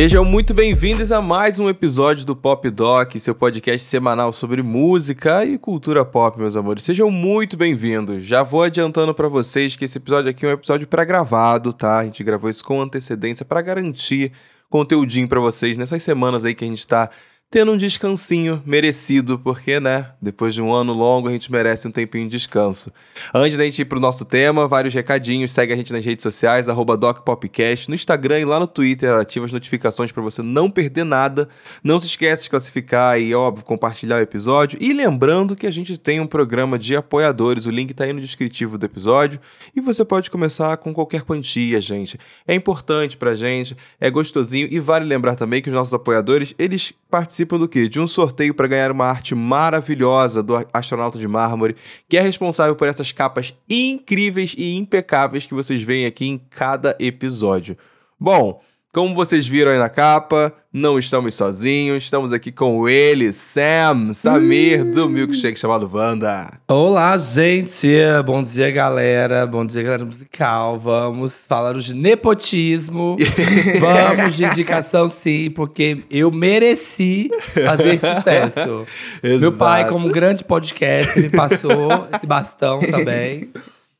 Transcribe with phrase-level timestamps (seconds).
[0.00, 5.44] Sejam muito bem-vindos a mais um episódio do Pop Doc, seu podcast semanal sobre música
[5.44, 6.84] e cultura pop, meus amores.
[6.84, 8.24] Sejam muito bem-vindos.
[8.24, 11.98] Já vou adiantando para vocês que esse episódio aqui é um episódio pré-gravado, tá?
[11.98, 14.30] A gente gravou isso com antecedência para garantir
[14.70, 17.10] conteúdinho para vocês nessas semanas aí que a gente tá
[17.50, 21.90] tendo um descansinho merecido, porque, né, depois de um ano longo a gente merece um
[21.90, 22.92] tempinho de descanso.
[23.34, 26.68] Antes da gente ir pro nosso tema, vários recadinhos, segue a gente nas redes sociais,
[26.68, 31.04] arroba DocPopcast, no Instagram e lá no Twitter, ativa as notificações para você não perder
[31.04, 31.48] nada.
[31.82, 34.78] Não se esquece de classificar e, óbvio, compartilhar o episódio.
[34.78, 38.20] E lembrando que a gente tem um programa de apoiadores, o link tá aí no
[38.20, 39.40] descritivo do episódio,
[39.74, 42.18] e você pode começar com qualquer quantia, gente.
[42.46, 46.92] É importante pra gente, é gostosinho, e vale lembrar também que os nossos apoiadores, eles
[47.10, 47.88] participam do quê?
[47.88, 51.76] De um sorteio para ganhar uma arte maravilhosa do astronauta de mármore,
[52.08, 56.96] que é responsável por essas capas incríveis e impecáveis que vocês veem aqui em cada
[57.00, 57.76] episódio.
[58.18, 58.60] Bom,
[58.92, 64.82] como vocês viram aí na capa, não estamos sozinhos, estamos aqui com ele, Sam, Samir,
[64.82, 66.50] do Milkshake chamado Wanda.
[66.66, 67.86] Olá, gente!
[68.24, 69.46] Bom dia, galera.
[69.46, 70.78] Bom dia, galera musical.
[70.78, 73.16] Vamos falar de nepotismo.
[73.78, 78.86] Vamos de indicação, sim, porque eu mereci fazer sucesso.
[79.22, 83.50] Meu pai, como grande podcast, me passou esse bastão também.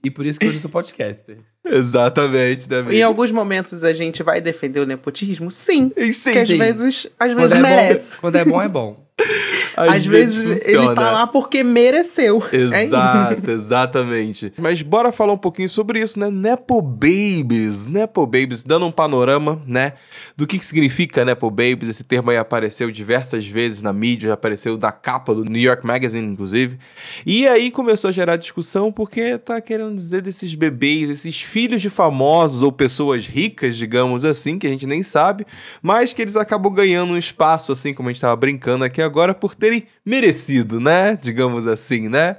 [0.02, 1.38] E por isso que hoje eu sou podcaster.
[1.70, 2.84] Exatamente, né?
[2.90, 5.50] Em alguns momentos a gente vai defender o nepotismo?
[5.50, 5.92] Sim.
[5.96, 6.32] E sim.
[6.32, 8.12] Porque às vezes, às vezes quando merece.
[8.12, 9.08] É bom, quando é bom, é bom.
[9.76, 12.42] Às, Às vezes, vezes ele tá lá porque mereceu.
[12.52, 14.52] Exato, é exatamente.
[14.58, 16.30] Mas bora falar um pouquinho sobre isso, né?
[16.30, 17.86] Nepo Babies.
[17.86, 19.92] Nepo Babies, dando um panorama, né?
[20.36, 21.90] Do que, que significa Nepo Babies.
[21.90, 25.86] Esse termo aí apareceu diversas vezes na mídia, já apareceu na capa do New York
[25.86, 26.78] Magazine, inclusive.
[27.24, 31.90] E aí começou a gerar discussão porque tá querendo dizer desses bebês, esses filhos de
[31.90, 35.46] famosos ou pessoas ricas, digamos assim, que a gente nem sabe,
[35.82, 39.34] mas que eles acabam ganhando um espaço, assim como a gente tava brincando aqui agora,
[39.34, 41.18] por terem merecido, né?
[41.20, 42.36] Digamos assim, né?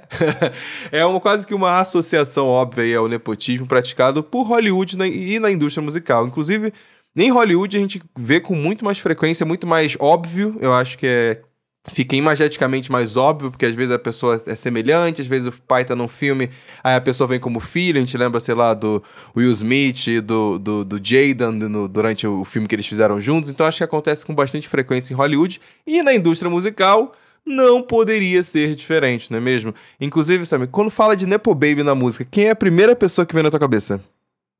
[0.90, 5.84] é uma, quase que uma associação óbvia ao nepotismo praticado por Hollywood e na indústria
[5.84, 6.26] musical.
[6.26, 6.72] Inclusive,
[7.16, 11.06] em Hollywood a gente vê com muito mais frequência, muito mais óbvio, eu acho que
[11.06, 11.42] é
[11.88, 15.84] fica imageticamente mais óbvio, porque às vezes a pessoa é semelhante, às vezes o pai
[15.84, 16.50] tá num filme,
[16.84, 19.02] aí a pessoa vem como filho, a gente lembra, sei lá, do
[19.34, 23.66] Will Smith, do, do, do Jaden no, durante o filme que eles fizeram juntos, então
[23.66, 27.12] acho que acontece com bastante frequência em Hollywood e na indústria musical
[27.46, 29.74] não poderia ser diferente, não é mesmo?
[29.98, 33.34] Inclusive, sabe, quando fala de Nepo Baby na música, quem é a primeira pessoa que
[33.34, 34.02] vem na tua cabeça?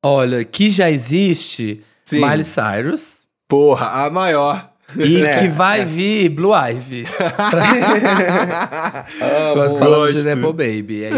[0.02, 2.20] Olha, que já existe Sim.
[2.20, 3.26] Miley Cyrus.
[3.46, 4.69] Porra, a maior.
[4.96, 5.84] E é, que vai é.
[5.84, 7.06] vir Blue Ivy.
[9.52, 11.04] Quando falamos de Nepo Baby.
[11.04, 11.10] É.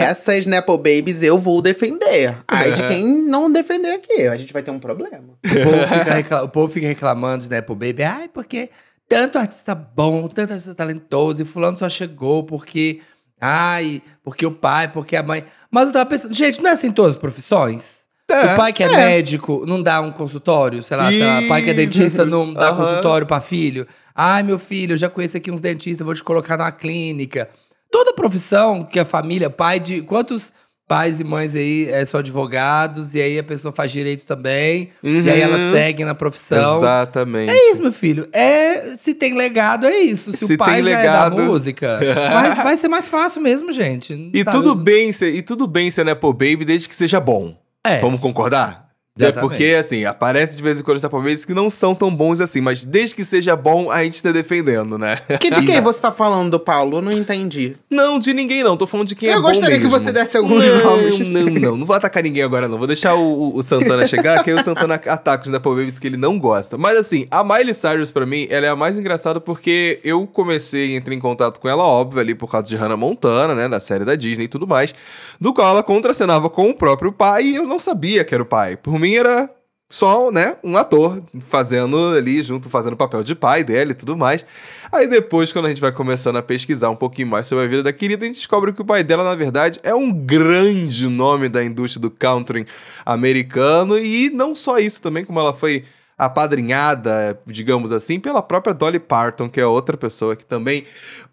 [0.00, 2.36] Essas Nepo Babies eu vou defender.
[2.48, 5.34] Aí de quem não defender aqui, a gente vai ter um problema.
[5.44, 6.42] O povo fica, recla...
[6.42, 8.02] o povo fica reclamando de Nepo Baby.
[8.02, 8.70] Ai, porque
[9.08, 13.00] tanto artista bom, tanto artista talentoso, e fulano só chegou porque.
[13.40, 15.44] Ai, porque o pai, porque a mãe.
[15.70, 18.03] Mas eu tava pensando, gente, não é assim em todas as profissões?
[18.30, 21.40] É, o pai que é, é, médico não dá um consultório, sei lá, sei lá,
[21.40, 22.78] o pai que é dentista não dá uhum.
[22.78, 23.86] consultório para filho.
[24.14, 27.50] Ai, meu filho, eu já conheço aqui uns dentistas, vou te colocar numa clínica.
[27.90, 30.00] Toda profissão que a família, pai de.
[30.02, 30.52] Quantos
[30.86, 35.20] pais e mães aí é, são advogados, e aí a pessoa faz direito também, uhum.
[35.20, 35.72] e aí ela uhum.
[35.72, 36.78] segue na profissão.
[36.78, 37.50] Exatamente.
[37.50, 38.26] É isso, meu filho.
[38.32, 40.32] É, se tem legado, é isso.
[40.32, 41.34] Se, se o pai já legado...
[41.34, 41.98] é da música,
[42.32, 44.30] vai, vai, ser mais fácil mesmo, gente.
[44.32, 47.63] E tudo bem ser, e tudo bem ser Nepo Baby desde que seja bom.
[47.86, 48.00] É.
[48.00, 48.83] Vamos concordar?
[49.20, 52.40] É porque, assim, aparece de vez em quando os japoneses que não são tão bons
[52.40, 55.20] assim, mas desde que seja bom, a gente tá defendendo, né?
[55.38, 56.98] Que de quem você tá falando, Paulo?
[56.98, 57.76] Eu não entendi.
[57.88, 58.76] Não, de ninguém não.
[58.76, 61.18] Tô falando de quem eu é bom Eu gostaria que você desse alguns não, nomes.
[61.20, 62.76] Não, não, não vou atacar ninguém agora, não.
[62.76, 66.16] Vou deixar o, o Santana chegar, que aí o Santana ataca os Babies que ele
[66.16, 66.76] não gosta.
[66.76, 70.92] Mas, assim, a Miley Cyrus, pra mim, ela é a mais engraçada porque eu comecei
[70.92, 73.78] a entrar em contato com ela, óbvio, ali por causa de Hannah Montana, né, da
[73.78, 74.92] série da Disney e tudo mais,
[75.40, 78.46] do qual ela contracenava com o próprio pai e eu não sabia que era o
[78.46, 78.76] pai.
[78.76, 79.48] Por mim, era
[79.88, 84.16] só, né, um ator fazendo ali junto, fazendo o papel de pai dele e tudo
[84.16, 84.44] mais.
[84.90, 87.82] Aí depois, quando a gente vai começando a pesquisar um pouquinho mais sobre a vida
[87.82, 91.48] da querida, a gente descobre que o pai dela, na verdade, é um grande nome
[91.48, 92.66] da indústria do country
[93.06, 95.84] americano e não só isso também, como ela foi
[96.16, 100.84] apadrinhada, digamos assim, pela própria Dolly Parton, que é outra pessoa que também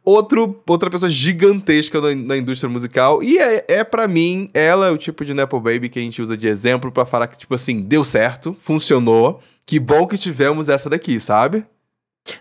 [0.03, 3.21] outro, outra pessoa gigantesca na, na indústria musical.
[3.21, 6.21] E é, é para mim, ela é o tipo de Nepo Baby que a gente
[6.21, 9.41] usa de exemplo para falar que, tipo assim, deu certo, funcionou.
[9.65, 11.65] Que bom que tivemos essa daqui, sabe?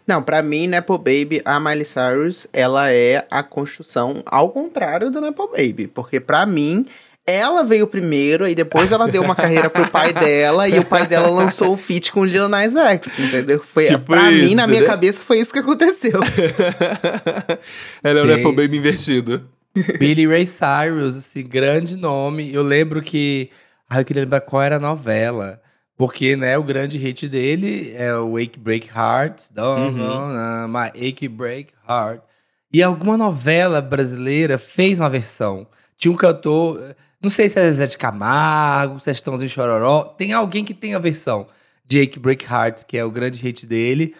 [0.06, 5.20] Não, para mim, Nepo Baby, a Miley Cyrus, ela é a construção ao contrário do
[5.20, 5.86] Nepo Baby.
[5.86, 6.86] Porque para mim,
[7.26, 11.06] ela veio primeiro, e depois ela deu uma carreira pro pai dela, e o pai
[11.06, 13.62] dela lançou o feat com o Lil Nas X, entendeu?
[13.62, 14.86] Foi, Tipo pra isso, mim, na minha né?
[14.86, 16.20] cabeça, foi isso que aconteceu.
[18.02, 18.36] Ela é o Gente.
[18.36, 19.48] Nepo Baby invertido.
[19.98, 22.52] Billy Ray Cyrus, esse grande nome.
[22.52, 23.50] Eu lembro que.
[23.88, 25.60] Ah, eu queria lembrar qual era a novela.
[25.96, 29.50] Porque, né, o grande hit dele é o Wake Break Heart.
[29.52, 30.66] Don't Uhum.
[30.68, 32.22] my Ache Break Heart.
[32.72, 35.66] E alguma novela brasileira fez uma versão.
[35.98, 40.04] Tinha um cantor, não sei se é Zé de Camargo, se é Chitãozinho Chororó.
[40.04, 41.46] Tem alguém que tem a versão
[41.84, 44.14] de Ache Break Heart, que é o grande hit dele.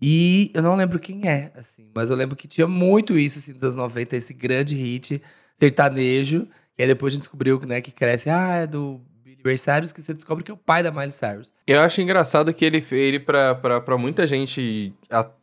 [0.00, 3.52] E eu não lembro quem é, assim, mas eu lembro que tinha muito isso, assim,
[3.52, 5.22] nos anos 90, esse grande hit
[5.54, 6.46] sertanejo.
[6.78, 9.00] E aí depois a gente descobriu né, que cresce, ah, é do
[9.46, 11.52] Ray Cyrus, que você descobre que é o pai da Miley Cyrus.
[11.66, 14.92] Eu acho engraçado que ele, ele pra, pra, pra muita gente,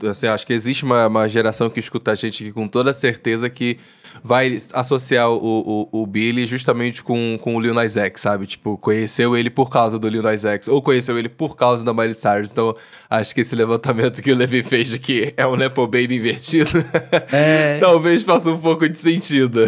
[0.08, 3.50] assim, acho que existe uma, uma geração que escuta a gente aqui com toda certeza
[3.50, 3.80] que
[4.24, 8.46] vai associar o, o, o Billy justamente com, com o Lil Nas X, sabe?
[8.46, 11.94] Tipo, conheceu ele por causa do Lil Nas X, ou conheceu ele por causa da
[11.94, 12.52] Miley Cyrus.
[12.52, 12.76] Então,
[13.10, 16.70] acho que esse levantamento que o Levi fez de que é um Nepo Baby invertido,
[17.32, 17.78] É.
[17.82, 19.62] talvez faça um pouco de sentido.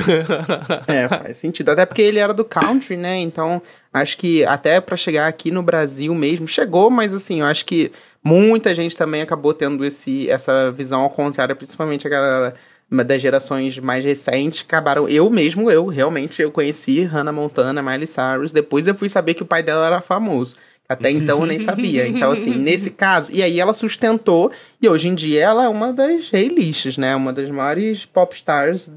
[0.87, 1.69] É, faz sentido.
[1.69, 3.17] Até porque ele era do country, né?
[3.19, 3.61] Então,
[3.95, 7.93] acho que até pra chegar aqui no Brasil mesmo, chegou, mas assim, eu acho que
[8.21, 12.55] muita gente também acabou tendo esse, essa visão ao contrário, principalmente a galera
[12.91, 15.07] das gerações mais recentes, acabaram.
[15.07, 19.43] Eu mesmo, eu realmente eu conheci Hannah Montana, Miley Cyrus, depois eu fui saber que
[19.43, 20.57] o pai dela era famoso.
[20.89, 22.05] Até então eu nem sabia.
[22.05, 23.29] Então, assim, nesse caso.
[23.31, 24.51] E aí ela sustentou,
[24.81, 27.15] e hoje em dia ela é uma das rei-lixas, né?
[27.15, 28.91] Uma das maiores pop stars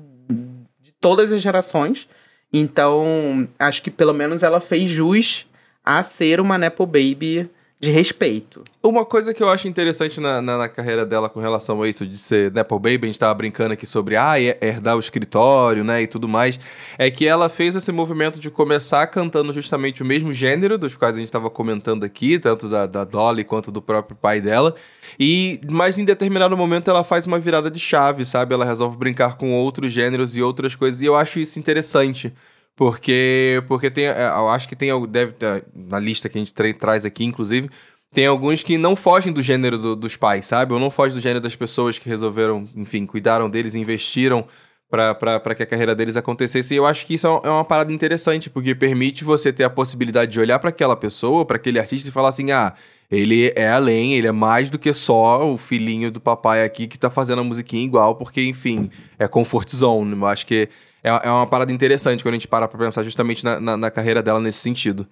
[0.83, 2.09] de todas as gerações.
[2.53, 5.47] Então, acho que pelo menos ela fez jus
[5.85, 8.64] a ser uma Nepo Baby de respeito.
[8.82, 12.04] Uma coisa que eu acho interessante na, na, na carreira dela com relação a isso
[12.04, 15.84] de ser Nepo Baby, a gente tava brincando aqui sobre ah, her- herdar o escritório,
[15.84, 16.58] né, e tudo mais,
[16.98, 21.14] é que ela fez esse movimento de começar cantando justamente o mesmo gênero dos quais
[21.14, 24.75] a gente tava comentando aqui, tanto da, da Dolly quanto do próprio pai dela,
[25.19, 28.54] e mas em determinado momento ela faz uma virada de chave, sabe?
[28.54, 32.32] Ela resolve brincar com outros gêneros e outras coisas, e eu acho isso interessante.
[32.78, 35.34] Porque, porque tem, é, eu acho que tem, algo- deve
[35.75, 37.69] na lista que a gente tra- traz aqui, inclusive,
[38.14, 40.72] tem alguns que não fogem do gênero do- dos pais, sabe?
[40.72, 44.46] Ou não fogem do gênero das pessoas que resolveram, enfim, cuidaram deles, investiram
[44.88, 46.72] pra que a carreira deles acontecesse.
[46.72, 49.70] E eu acho que isso é é uma parada interessante, porque permite você ter a
[49.70, 52.75] possibilidade de olhar pra aquela pessoa, pra aquele artista e falar assim: ah,
[53.10, 56.96] ele é além, ele é mais do que só o filhinho do papai aqui que
[56.96, 58.88] tá fazendo a musiquinha igual, porque, enfim,
[59.19, 60.12] é comfort zone.
[60.12, 60.69] Eu acho que
[61.03, 63.91] é, é uma parada interessante quando a gente para pra pensar justamente na, na- na
[63.91, 65.06] carreira dela nesse sentido.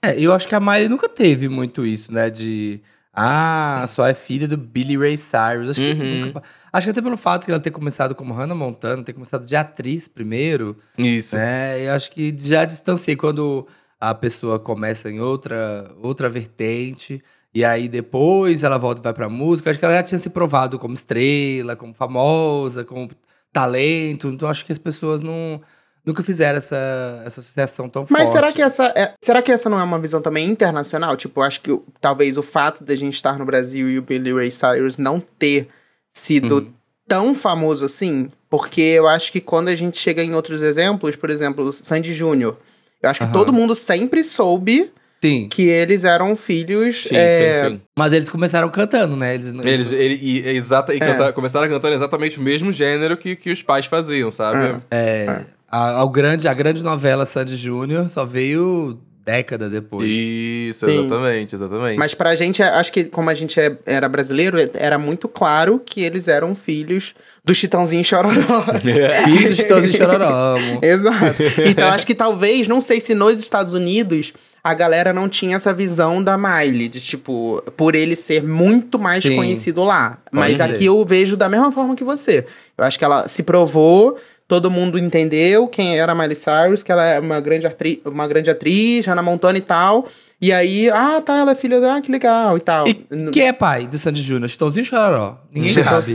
[0.00, 2.28] É, eu acho que a Miley nunca teve muito isso, né?
[2.30, 2.80] De.
[3.14, 5.70] Ah, só é filha do Billy Ray Cyrus.
[5.70, 6.26] Acho, que, Uhum.
[6.26, 6.42] nunca-
[6.72, 9.54] acho que até pelo fato de ela ter começado como Hannah Montana, ter começado de
[9.54, 11.36] atriz primeiro, Isso.
[11.36, 11.86] né?
[11.86, 13.66] Eu acho que já distanciei quando
[14.00, 17.22] a pessoa começa em outra, outra vertente.
[17.54, 19.68] E aí depois ela volta e vai pra música.
[19.70, 23.10] Acho que ela já tinha se provado como estrela, como famosa, como
[23.52, 24.28] talento.
[24.28, 25.60] Então acho que as pessoas não,
[26.04, 28.32] nunca fizeram essa, essa associação tão Mas forte.
[28.32, 31.16] será que essa é, será que essa não é uma visão também internacional?
[31.16, 34.32] Tipo, acho que talvez o fato de a gente estar no Brasil e o Billy
[34.32, 35.68] Ray Cyrus não ter
[36.10, 36.72] sido Uhum.
[37.06, 41.30] tão famoso assim, porque eu acho que quando a gente chega em outros exemplos, por
[41.30, 42.56] exemplo, o Sandy Júnior,
[43.02, 43.32] eu acho que Aham.
[43.32, 44.90] todo mundo sempre soube
[45.22, 45.48] Sim.
[45.48, 47.04] que eles eram filhos.
[47.04, 47.80] Sim, é, sim, sim.
[47.98, 49.34] Mas eles começaram cantando, né?
[49.34, 53.16] Eles, não- Eles, ele, e, é exata, e cantar- começaram cantando exatamente o mesmo gênero
[53.16, 54.82] que, que os pais faziam, sabe?
[54.90, 60.02] É, a, ao grande, a grande novela Sandy Júnior só veio década depois.
[60.04, 60.98] Isso, Sim.
[61.06, 61.96] exatamente, exatamente.
[61.96, 66.00] Mas pra gente, acho que como a gente é- era brasileiro, era muito claro que
[66.02, 67.14] eles eram filhos
[67.44, 68.64] do Chitãozinho Chororó.
[69.24, 70.80] Filhos todos de Chororó, amo.
[70.82, 71.36] Exato.
[71.68, 74.32] Então acho que talvez, não sei se nos Estados Unidos
[74.64, 79.24] a galera não tinha essa visão da Miley, de tipo, por ele ser muito mais
[79.24, 79.34] Sim.
[79.34, 80.18] conhecido lá.
[80.30, 82.46] Mas aqui eu vejo da mesma forma que você.
[82.78, 84.16] Eu acho que ela se provou,
[84.52, 88.28] todo mundo entendeu quem era a Miley Cyrus, que ela é uma grande, atri uma
[88.28, 90.06] grande atriz, Hannah Montana e tal.
[90.42, 92.86] E aí, ah, tá, ela é filha da, ah, que legal e tal.
[92.86, 92.94] E
[93.32, 94.50] quem é pai do Sandy Júnior?
[94.50, 95.38] Chitãozinho ou Chororó?
[95.50, 96.14] Ninguém sabe.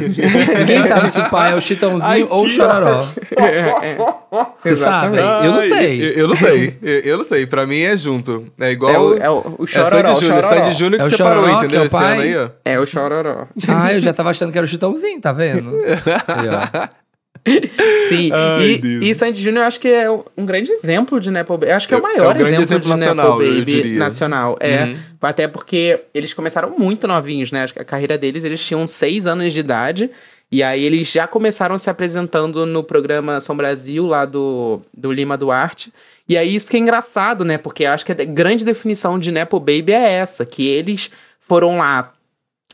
[0.60, 3.03] Ninguém sabe se o pai é o Chitãozinho Ai, ou o que Chororó.
[3.38, 3.98] É, é.
[4.62, 5.17] Você sabe?
[5.17, 6.01] Eu não sei.
[6.03, 6.77] Eu, eu não sei.
[6.79, 7.48] Eu, eu não sei.
[7.48, 8.46] Pra mim é junto.
[8.60, 8.94] É igual.
[8.94, 10.44] É o, é o, o é Chororó, Sandy o Júnior.
[10.44, 11.79] Sandy Júnior que É o separou, Chororó, que entendeu?
[11.79, 12.20] é o Esse ano pai?
[12.20, 12.50] aí, ó.
[12.65, 13.48] É o Chororó.
[13.67, 15.72] Ah, eu já tava achando que era o Chitãozinho, tá vendo?
[16.27, 17.07] Aí, ó.
[18.10, 19.06] Sim, Ai, e, Deus.
[19.06, 21.72] e Sandy Júnior eu acho que é um grande exemplo de Nepo Baby.
[21.72, 23.96] Acho que é o É- é maior grande exemplo, exemplo de nacional, eu Nepo Baby
[23.98, 24.58] nacional.
[24.60, 24.98] É, Uhum.
[25.22, 27.66] até porque eles começaram muito novinhos, né?
[27.75, 30.10] A carreira deles, eles tinham seis anos de idade.
[30.50, 35.38] E aí eles já começaram se apresentando no programa Som Brasil, lá do, do Lima
[35.38, 35.92] Duarte.
[36.30, 37.58] E aí isso que é engraçado, né?
[37.58, 41.12] Porque acho que a grande definição de Nepo Baby é essa, que eles
[41.42, 42.13] foram lá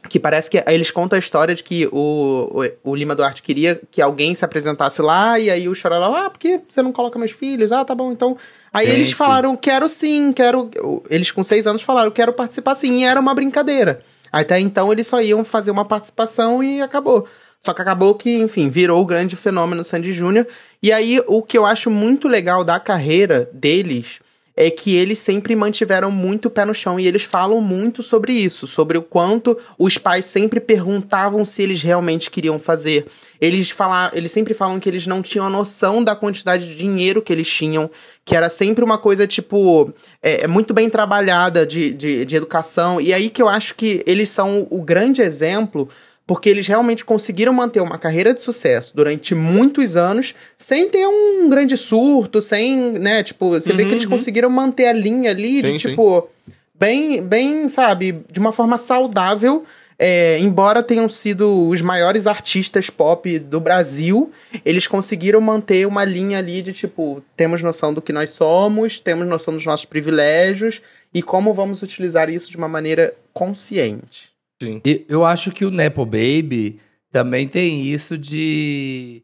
[0.09, 2.49] que parece que eles contam a história de que o,
[2.83, 6.29] o, o, Lima Duarte queria que alguém se apresentasse lá, e aí o Chororó, ah,
[6.29, 7.71] por que você não coloca meus filhos?
[7.71, 8.37] Ah, tá bom, então.
[8.71, 8.95] Aí Gente.
[8.95, 10.69] eles falaram, quero sim, quero.
[11.09, 14.01] Eles com seis anos falaram, quero participar sim, e era uma brincadeira.
[14.31, 17.27] Até então eles só iam fazer uma participação e acabou.
[17.61, 20.45] Só que acabou que, enfim, virou o grande fenômeno Sandy Júnior.
[20.81, 24.19] E aí, o que eu acho muito legal da carreira deles
[24.55, 28.33] é que eles sempre mantiveram muito o pé no chão e eles falam muito sobre
[28.33, 33.05] isso, sobre o quanto os pais sempre perguntavam se eles realmente queriam fazer.
[33.41, 37.21] Eles falar, eles sempre falam que eles não tinham a noção da quantidade de dinheiro
[37.21, 37.89] que eles tinham,
[38.23, 39.91] que era sempre uma coisa tipo
[40.21, 43.01] é, é muito bem trabalhada de, de, de educação.
[43.01, 45.89] E aí que eu acho que eles são o grande exemplo
[46.25, 51.49] porque eles realmente conseguiram manter uma carreira de sucesso durante muitos anos sem ter um
[51.49, 54.11] grande surto, sem, né, tipo, você uhum, vê que eles uhum.
[54.11, 56.53] conseguiram manter a linha ali sim, de, tipo, sim.
[56.73, 59.65] bem, bem, sabe, de uma forma saudável,
[59.99, 64.31] é, embora tenham sido os maiores artistas pop do Brasil,
[64.65, 69.27] eles conseguiram manter uma linha ali de, tipo, temos noção do que nós somos, temos
[69.27, 70.81] noção dos nossos privilégios
[71.13, 74.32] e como vamos utilizar isso de uma maneira consciente.
[74.65, 74.81] Sim.
[74.85, 76.79] E eu acho que o Nepo Baby
[77.11, 79.23] também tem isso de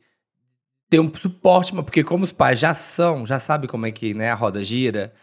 [0.90, 4.32] ter um suporte, porque como os pais já são, já sabem como é que né,
[4.32, 5.14] a roda gira,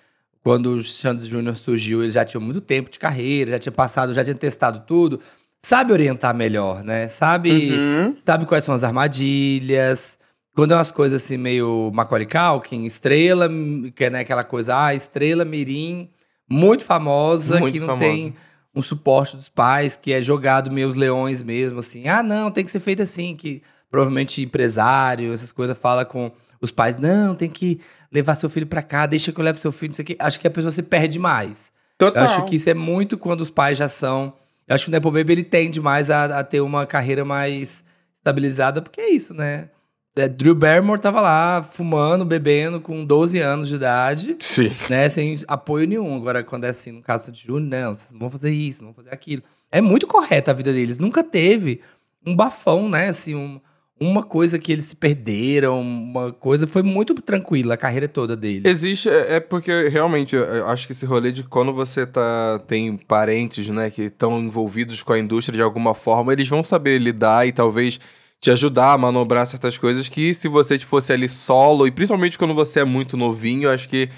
[0.42, 4.14] quando o Santos Júnior surgiu, eles já tinham muito tempo de carreira, já tinha passado,
[4.14, 5.20] já tinha testado tudo,
[5.60, 7.08] sabe orientar melhor, né?
[7.08, 8.16] Sabe, uhum.
[8.20, 10.18] sabe quais são as armadilhas.
[10.54, 13.50] Quando é umas coisas assim meio Macaulay Culkin, estrela,
[13.94, 16.08] que é né, aquela coisa, ah, estrela mirim,
[16.48, 18.04] muito famosa, muito que não famosa.
[18.04, 18.34] tem
[18.76, 22.06] um suporte dos pais, que é jogado meus leões mesmo, assim.
[22.06, 26.30] Ah, não, tem que ser feito assim, que provavelmente empresário, essas coisas, fala com
[26.60, 27.80] os pais, não, tem que
[28.12, 30.14] levar seu filho para cá, deixa que eu leve seu filho, isso aqui.
[30.18, 31.72] Acho que a pessoa se perde mais.
[31.96, 32.22] Total.
[32.22, 34.34] Eu acho que isso é muito quando os pais já são.
[34.68, 37.82] Eu acho que o Nepo Baby ele tende mais a, a ter uma carreira mais
[38.14, 39.70] estabilizada, porque é isso, né?
[40.16, 44.36] É, Drew Barrymore tava lá fumando, bebendo com 12 anos de idade.
[44.40, 44.72] Sim.
[44.88, 46.16] Né, sem apoio nenhum.
[46.16, 48.92] Agora, quando é assim, no caso de Júnior, não, vocês não vão fazer isso, não
[48.92, 49.42] vão fazer aquilo.
[49.70, 50.96] É muito correta a vida deles.
[50.96, 51.82] Nunca teve
[52.26, 53.08] um bafão, né?
[53.08, 53.60] Assim, um,
[54.00, 56.66] uma coisa que eles se perderam, uma coisa.
[56.66, 58.62] Foi muito tranquila a carreira toda deles.
[58.64, 62.96] Existe, é, é porque realmente eu acho que esse rolê de quando você tá, tem
[62.96, 67.46] parentes, né, que estão envolvidos com a indústria de alguma forma, eles vão saber lidar
[67.46, 68.00] e talvez
[68.40, 72.54] te ajudar a manobrar certas coisas que se você fosse ali solo, e principalmente quando
[72.54, 74.08] você é muito novinho, acho que,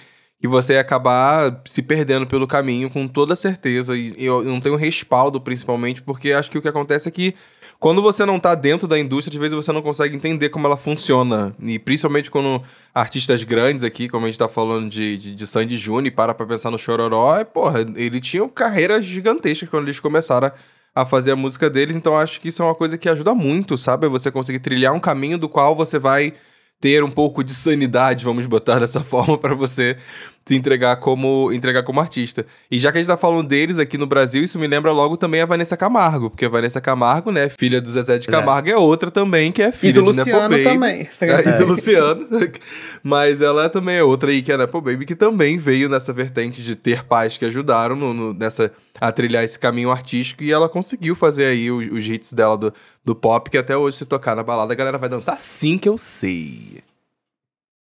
[0.41, 3.97] que você ia acabar se perdendo pelo caminho com toda certeza.
[3.97, 7.35] E eu não tenho respaldo, principalmente, porque acho que o que acontece é que
[7.79, 10.77] quando você não tá dentro da indústria, de vez você não consegue entender como ela
[10.77, 11.55] funciona.
[11.65, 12.61] E principalmente quando
[12.93, 16.45] artistas grandes aqui, como a gente tá falando de, de, de Sandy e para pra
[16.45, 20.53] pensar no Chororó, é, porra, ele tinha carreiras gigantescas quando eles começaram a
[20.99, 23.79] a fazer a música deles, então acho que isso é uma coisa que ajuda muito,
[23.79, 24.09] sabe?
[24.09, 26.33] Você conseguir trilhar um caminho do qual você vai
[26.81, 29.97] ter um pouco de sanidade, vamos botar dessa forma, para você
[30.45, 32.45] se entregar como, entregar como artista.
[32.69, 35.17] E já que a gente tá falando deles aqui no Brasil, isso me lembra logo
[35.17, 38.33] também a Vanessa Camargo, porque a Vanessa Camargo, né, filha do Zezé de é.
[38.33, 41.09] Camargo, é, é outra também que é filha e do de Luciano Nepo também.
[41.21, 42.27] É, e do Luciano.
[43.05, 46.61] Mas ela também é outra aí que é Nepo Baby, que também veio nessa vertente
[46.61, 50.69] de ter pais que ajudaram no, no, nessa a trilhar esse caminho artístico e ela
[50.69, 52.75] conseguiu fazer aí os, os hits dela do,
[53.05, 55.89] do pop, que até hoje se tocar na balada a galera vai dançar sim que
[55.89, 56.83] eu sei.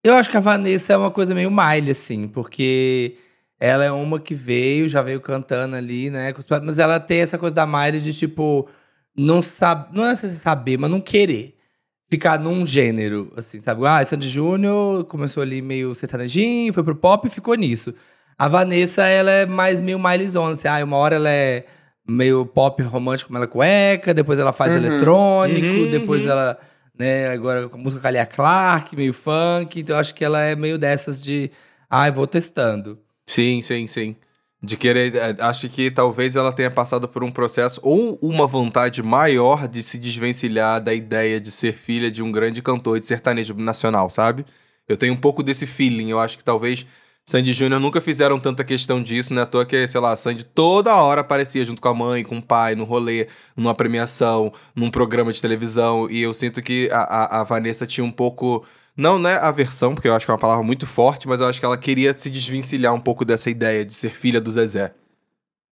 [0.04, 3.16] Eu acho que a Vanessa é uma coisa meio Miley, assim, porque
[3.60, 6.32] ela é uma que veio, já veio cantando ali, né?
[6.64, 8.70] Mas ela tem essa coisa da Miley de, tipo,
[9.18, 11.56] não sabe, não é saber, mas não querer
[12.08, 13.86] ficar num gênero, assim, sabe?
[13.88, 17.94] Ah, Sandy Júnior começou ali meio sertanejinho, foi pro pop e ficou nisso.
[18.38, 21.66] A Vanessa, ela é mais meio Miley Zona, assim, ah, uma hora ela é
[22.08, 24.86] meio pop romântico, como ela é cueca, depois ela faz uhum.
[24.86, 26.32] eletrônico, uhum, depois uhum.
[26.32, 26.60] ela
[26.98, 27.28] né?
[27.30, 31.20] Agora com música Kalia Clark, meio funk, então eu acho que ela é meio dessas
[31.20, 31.52] de,
[31.90, 33.00] ai, ah, vou testando.
[33.28, 34.16] Sim, sim, sim.
[34.64, 39.04] De querer, é, acho que talvez ela tenha passado por um processo ou uma vontade
[39.04, 43.54] maior de se desvencilhar da ideia de ser filha de um grande cantor de sertanejo
[43.54, 44.46] nacional, sabe?
[44.88, 46.86] Eu tenho um pouco desse feeling, eu acho que talvez
[47.28, 49.42] Sandy Júnior nunca fizeram tanta questão disso, né?
[49.42, 52.42] À toa que, sei lá, Sandy toda hora aparecia junto com a mãe, com o
[52.42, 53.28] pai, no rolê,
[53.58, 56.08] numa premiação, num programa de televisão.
[56.10, 58.64] E eu sinto que a, a, a Vanessa tinha um pouco.
[58.96, 61.60] Não, né, aversão, porque eu acho que é uma palavra muito forte, mas eu acho
[61.60, 64.94] que ela queria se desvencilhar um pouco dessa ideia de ser filha do Zezé.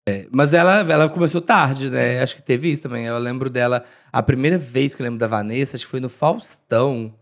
[0.09, 2.23] É, mas ela, ela começou tarde, né?
[2.23, 3.07] Acho que teve isso também.
[3.07, 6.09] Eu lembro dela, a primeira vez que eu lembro da Vanessa, acho que foi no
[6.09, 7.13] Faustão,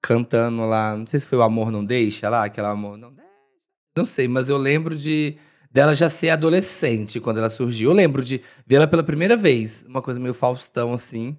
[0.00, 0.96] cantando lá.
[0.96, 3.25] Não sei se foi o Amor Não Deixa lá, aquela Amor Não Deixa.
[3.96, 5.38] Não sei, mas eu lembro de
[5.72, 7.90] dela já ser adolescente quando ela surgiu.
[7.90, 11.36] Eu lembro de vê-la pela primeira vez, uma coisa meio Faustão assim.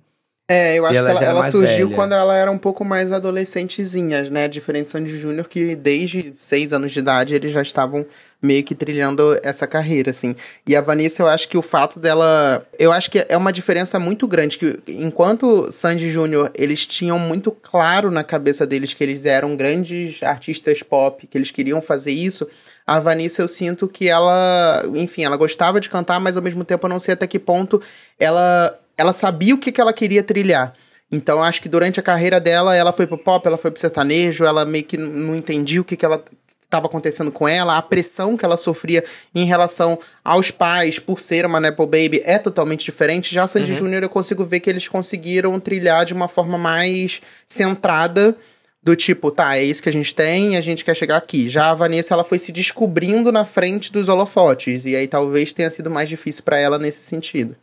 [0.49, 1.95] É, eu acho ela que ela, ela mais surgiu velha.
[1.95, 4.47] quando ela era um pouco mais adolescentezinha, né?
[4.47, 8.05] Diferente de Sandy Júnior, que desde seis anos de idade eles já estavam
[8.41, 10.35] meio que trilhando essa carreira, assim.
[10.65, 12.65] E a Vanessa, eu acho que o fato dela.
[12.79, 14.57] Eu acho que é uma diferença muito grande.
[14.57, 20.23] Que enquanto Sandy Júnior, eles tinham muito claro na cabeça deles que eles eram grandes
[20.23, 22.47] artistas pop, que eles queriam fazer isso.
[22.85, 26.85] A Vanessa, eu sinto que ela, enfim, ela gostava de cantar, mas ao mesmo tempo
[26.85, 27.81] eu não sei até que ponto
[28.17, 30.73] ela, ela sabia o que, que ela queria trilhar.
[31.11, 34.43] Então, acho que durante a carreira dela, ela foi pro pop, ela foi pro sertanejo,
[34.43, 36.23] ela meio que não entendia o que, que ela
[36.67, 41.45] estava acontecendo com ela, a pressão que ela sofria em relação aos pais por ser
[41.45, 43.33] uma Nepo Baby é totalmente diferente.
[43.33, 47.21] Já a Sandy Júnior eu consigo ver que eles conseguiram trilhar de uma forma mais
[47.45, 48.35] centrada
[48.83, 51.47] do tipo, tá, é isso que a gente tem, a gente quer chegar aqui.
[51.49, 55.69] Já a Vanessa, ela foi se descobrindo na frente dos holofotes, e aí talvez tenha
[55.69, 57.55] sido mais difícil pra ela nesse sentido.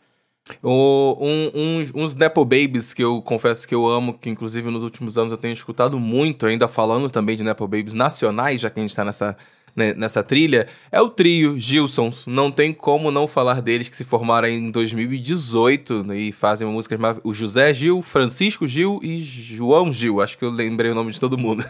[0.62, 4.82] O, um, uns, uns Nepo Babies que eu confesso que eu amo, que inclusive nos
[4.82, 8.78] últimos anos eu tenho escutado muito, ainda falando também de Nepo Babies nacionais, já que
[8.78, 9.36] a gente tá nessa,
[9.76, 12.12] né, nessa trilha, é o trio Gilson.
[12.26, 16.98] Não tem como não falar deles que se formaram em 2018 né, e fazem músicas
[16.98, 21.10] mar- O José Gil, Francisco Gil e João Gil, acho que eu lembrei o nome
[21.12, 21.64] de todo mundo.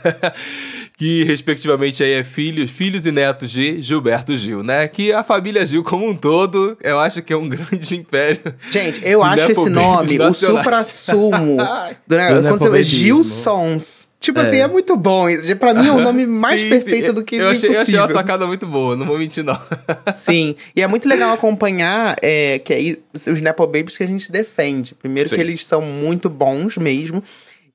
[0.98, 4.86] que respectivamente aí é filhos, filhos e netos de Gilberto Gil, né?
[4.88, 8.54] Que a família Gil como um todo, eu acho que é um grande império.
[8.70, 11.56] Gente, eu acho Nepo esse nome, o supra-sumo
[12.06, 12.42] do negócio.
[12.42, 12.82] Do Quando você vê.
[12.82, 14.08] Gilsons.
[14.24, 15.26] Tipo assim, é muito bom.
[15.60, 17.12] Pra mim é o nome mais Sim, perfeito sim.
[17.12, 18.16] do que eu isso achei, eu achei uma impossível.
[18.16, 19.60] sacada muito boa, não vou mentir não.
[20.14, 24.32] Sim, e é muito legal acompanhar é, que aí os Nepo Babies que a gente
[24.32, 24.94] defende.
[24.94, 25.34] Primeiro Sim.
[25.36, 27.22] que eles são muito bons mesmo.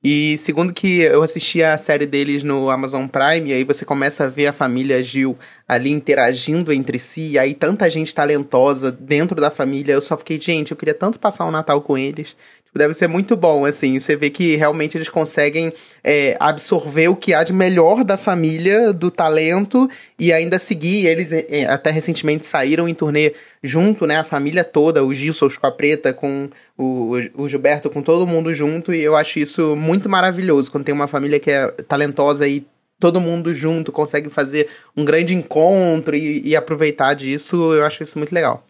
[0.02, 4.24] E segundo que eu assisti a série deles no Amazon Prime, e aí você começa
[4.24, 5.38] a ver a família Gil
[5.68, 9.92] ali interagindo entre si, e aí tanta gente talentosa dentro da família.
[9.92, 12.34] Eu só fiquei, gente, eu queria tanto passar um Natal com eles.
[12.70, 13.98] Tipo, Deve ser muito bom, assim.
[13.98, 18.92] Você vê que realmente eles conseguem é, absorver o que há de melhor da família,
[18.92, 21.06] do talento, e ainda seguir.
[21.06, 24.16] Eles é, até recentemente saíram em turnê junto, né?
[24.16, 28.54] A família toda, o Gilson com a Preta, com o, o Gilberto, com todo mundo
[28.54, 28.94] junto.
[28.94, 30.70] E eu acho isso muito maravilhoso.
[30.70, 32.64] Quando tem uma família que é talentosa e
[33.00, 38.18] todo mundo junto consegue fazer um grande encontro e, e aproveitar disso, eu acho isso
[38.18, 38.64] muito legal.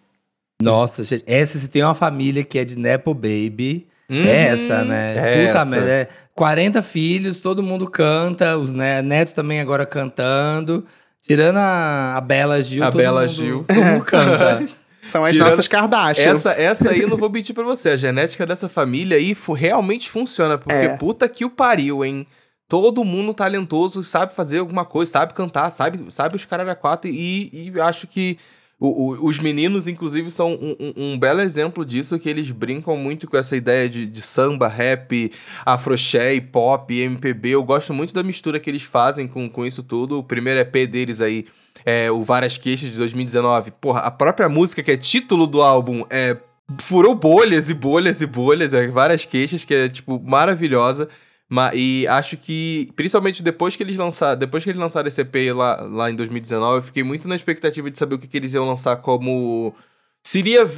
[0.60, 3.86] Nossa, gente, essa se tem uma família que é de Nepo Baby.
[4.08, 5.12] Uhum, é essa, né?
[5.16, 5.90] é Puta merda.
[5.90, 10.84] É 40 filhos, todo mundo canta, os ne- netos também agora cantando.
[11.26, 12.82] Tirando a, a Bela Gil.
[12.82, 13.64] A todo Bela mundo- Gil.
[13.64, 14.64] Todo mundo canta.
[15.02, 16.26] São as Tirando- nossas Kardashians.
[16.46, 17.90] Essa, essa aí eu não vou mentir pra você.
[17.90, 20.58] A genética dessa família aí realmente funciona.
[20.58, 20.96] Porque É.
[20.96, 22.26] puta que o pariu, hein?
[22.68, 27.10] Todo mundo talentoso, sabe fazer alguma coisa, sabe cantar, sabe, sabe os caras da quatro.
[27.10, 28.36] E, e acho que
[28.80, 32.96] o- o- os meninos, inclusive, são um, um- um belo exemplo disso, que eles brincam
[32.96, 35.30] muito com essa ideia de, de samba, rap,
[35.66, 37.50] afroché, pop, MPB.
[37.50, 40.18] Eu gosto muito da mistura que eles fazem com, com isso tudo.
[40.18, 41.46] O primeiro EP deles aí,
[41.84, 43.70] é, o Várias Queixas de 2019.
[43.72, 46.36] Porra, a própria música que é título do álbum é
[46.78, 51.08] furou bolhas e bolhas e bolhas, é, várias queixas, que é, tipo, maravilhosa.
[51.52, 55.34] Ma- e acho que, principalmente depois que eles lançaram, depois que eles lançaram esse EP
[55.52, 58.54] lá, lá em 2019, eu fiquei muito na expectativa de saber o que, que eles
[58.54, 59.74] iam lançar como.
[60.22, 60.68] Seria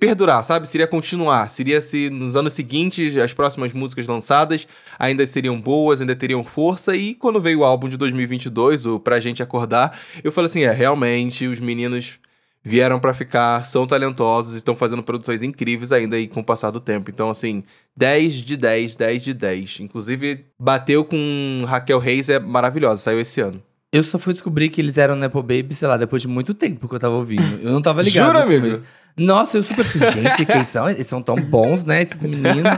[0.00, 0.66] perdurar, sabe?
[0.66, 1.48] Seria continuar.
[1.50, 4.66] Seria se nos anos seguintes as próximas músicas lançadas
[4.98, 6.96] ainda seriam boas, ainda teriam força.
[6.96, 10.72] E quando veio o álbum de 2022, o Pra Gente Acordar, eu falei assim: é,
[10.72, 12.18] realmente os meninos
[12.66, 16.72] vieram pra ficar, são talentosos e estão fazendo produções incríveis ainda aí com o passar
[16.72, 17.08] do tempo.
[17.08, 17.62] Então, assim,
[17.96, 19.80] 10 de 10, 10 de 10.
[19.82, 23.62] Inclusive, bateu com Raquel Reis, é maravilhosa, saiu esse ano.
[23.92, 26.88] Eu só fui descobrir que eles eram Nepo Baby, sei lá, depois de muito tempo
[26.88, 27.60] que eu tava ouvindo.
[27.62, 28.26] Eu não tava ligado.
[28.26, 28.62] Jura, amigo?
[28.62, 28.82] começo.
[29.16, 30.90] Nossa, eu super assim, gente, quem são?
[30.90, 32.70] Eles são tão bons, né, esses meninos.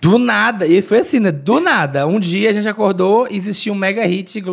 [0.00, 0.66] Do nada.
[0.66, 2.06] E foi assim, né, do nada.
[2.06, 4.44] Um dia a gente acordou e existia um mega hit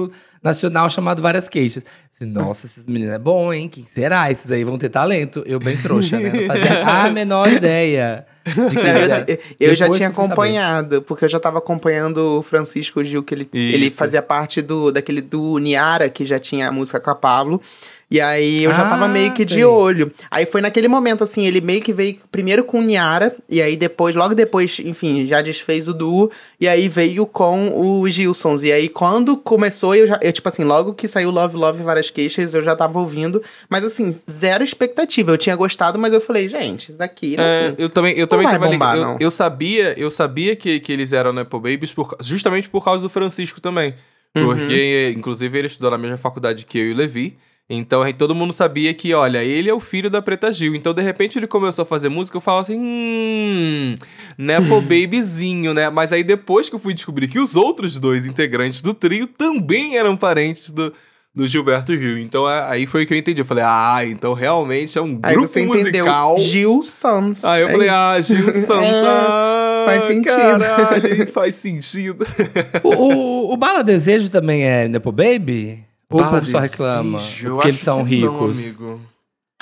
[0.42, 1.84] nacional chamado Várias Queixas.
[2.22, 3.70] Nossa, esses meninos é bom, hein?
[3.70, 4.30] Quem será?
[4.30, 5.42] Esses aí vão ter talento.
[5.46, 6.30] Eu bem trouxa, né?
[6.30, 8.26] Não fazia a menor ideia
[8.58, 8.64] Não,
[9.60, 10.34] eu, eu- já tinha fui saber.
[10.34, 14.92] acompanhado, porque eu já tava acompanhando o Francisco Gil, que ele, ele fazia parte do
[14.92, 17.62] daquele do Niara, que já tinha a música com a Pablo.
[18.12, 19.63] E aí eu já Ah, tava meio que de sei.
[19.65, 20.12] olho.
[20.32, 23.78] Aí foi naquele momento, assim, ele meio que veio primeiro com o Niara, e aí
[23.78, 28.63] depois, logo depois, enfim, já desfez o duo, e aí veio com os Gilsons.
[28.63, 31.84] E aí quando começou, eu já, eu, tipo assim, logo que saiu Love Love e
[31.84, 33.43] várias queixas, eu já tava ouvindo.
[33.69, 35.32] Mas assim, zero expectativa.
[35.32, 37.38] Eu tinha gostado, mas eu falei, gente, isso daqui.
[37.38, 38.98] Não, É, eu também, eu também tava bombar.
[38.98, 43.04] Eu, eu sabia, eu sabia que, que eles eram Nepo Babies por, justamente por causa
[43.04, 43.93] do Francisco também.
[44.36, 44.45] Uhum.
[44.45, 47.38] Porque, inclusive, ele estudou na mesma faculdade que eu e o Levi.
[47.72, 50.74] Então, aí todo mundo sabia que, olha, ele é o filho da Preta Gil.
[50.74, 53.96] Então, de repente, ele começou a fazer música, eu falava assim, hum,
[54.38, 55.88] Nepo Babyzinho, né?
[55.90, 59.98] Mas aí depois que eu fui descobrir que os outros dois integrantes do trio também
[59.98, 60.92] eram parentes do,
[61.36, 62.18] do Gilberto Gil.
[62.18, 63.42] Então, é- aí foi que eu entendi.
[63.42, 66.40] Eu falei, ah, então realmente é um Aí grupo você entendeu musical.
[66.40, 67.46] Gil Sons.
[67.46, 67.96] Aí eu É falei, isso.
[67.98, 69.04] ah, Gil Santos.
[69.06, 70.32] ah, faz sentido.
[70.36, 72.26] Caralho, faz sentido.
[72.84, 75.88] O, o, o Bala Desejo também é Nepo Baby?
[76.10, 77.19] Ou o povo só reclama?
[77.19, 78.58] Porque eles são não, ricos.
[78.58, 79.02] amigo.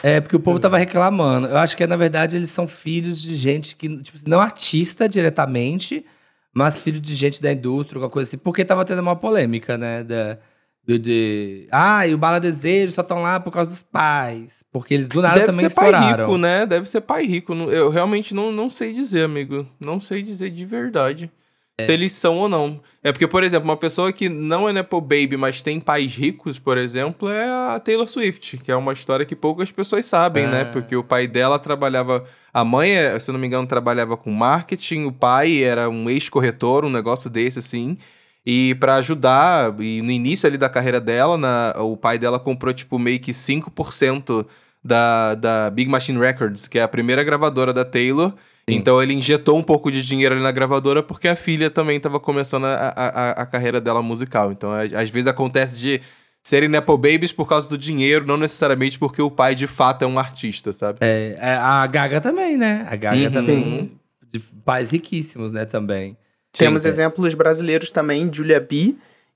[0.03, 1.47] É, porque o povo tava reclamando.
[1.47, 6.05] Eu acho que, na verdade, eles são filhos de gente que, tipo, não artista diretamente,
[6.53, 8.38] mas filho de gente da indústria, alguma coisa assim.
[8.38, 10.03] Porque tava tendo uma polêmica, né?
[10.03, 10.38] Da,
[10.86, 11.67] do, de.
[11.71, 14.63] Ah, e o Bala Desejo só estão lá por causa dos pais.
[14.71, 16.25] Porque eles do nada Deve também ser pai estouraram.
[16.27, 16.65] rico, né?
[16.65, 17.55] Deve ser pai rico.
[17.55, 19.67] Não- Eu realmente não, não sei dizer, amigo.
[19.83, 21.31] Não sei dizer de verdade.
[21.79, 22.81] Se eles são ou não.
[23.03, 26.57] É porque, por exemplo, uma pessoa que não é Nepo Baby, mas tem pais ricos,
[26.57, 30.49] por exemplo, é a Taylor Swift, que é uma história que poucas pessoas sabem, Ah.
[30.51, 30.65] né?
[30.65, 32.25] Porque o pai dela trabalhava.
[32.51, 36.83] A mãe, é, se não me engano, trabalhava com marketing, o pai era um ex-corretor,
[36.83, 37.95] um negócio desse assim.
[38.43, 42.73] E pra ajudar, e no início ali da carreira dela, na- o pai dela comprou,
[42.73, 44.47] tipo, meio que 5%
[44.83, 48.33] da, da Big Machine Records, que é a primeira gravadora da Taylor.
[48.69, 52.19] Então ele injetou um pouco de dinheiro ali na gravadora porque a filha também estava
[52.19, 54.51] começando a, a, a- carreira dela musical.
[54.51, 56.01] Então às vezes acontece de
[56.43, 60.08] serem Nepo Babies por causa do dinheiro, não necessariamente porque o pai de fato é
[60.08, 60.99] um artista, sabe?
[61.01, 62.86] É, é, a Gaga também, né?
[62.89, 63.32] A Gaga Uhum.
[63.32, 63.91] também.
[64.32, 65.63] De pais riquíssimos, né?
[65.63, 66.17] Também.
[66.51, 66.89] Temos Sim.
[66.89, 68.95] exemplos brasileiros também, Julia B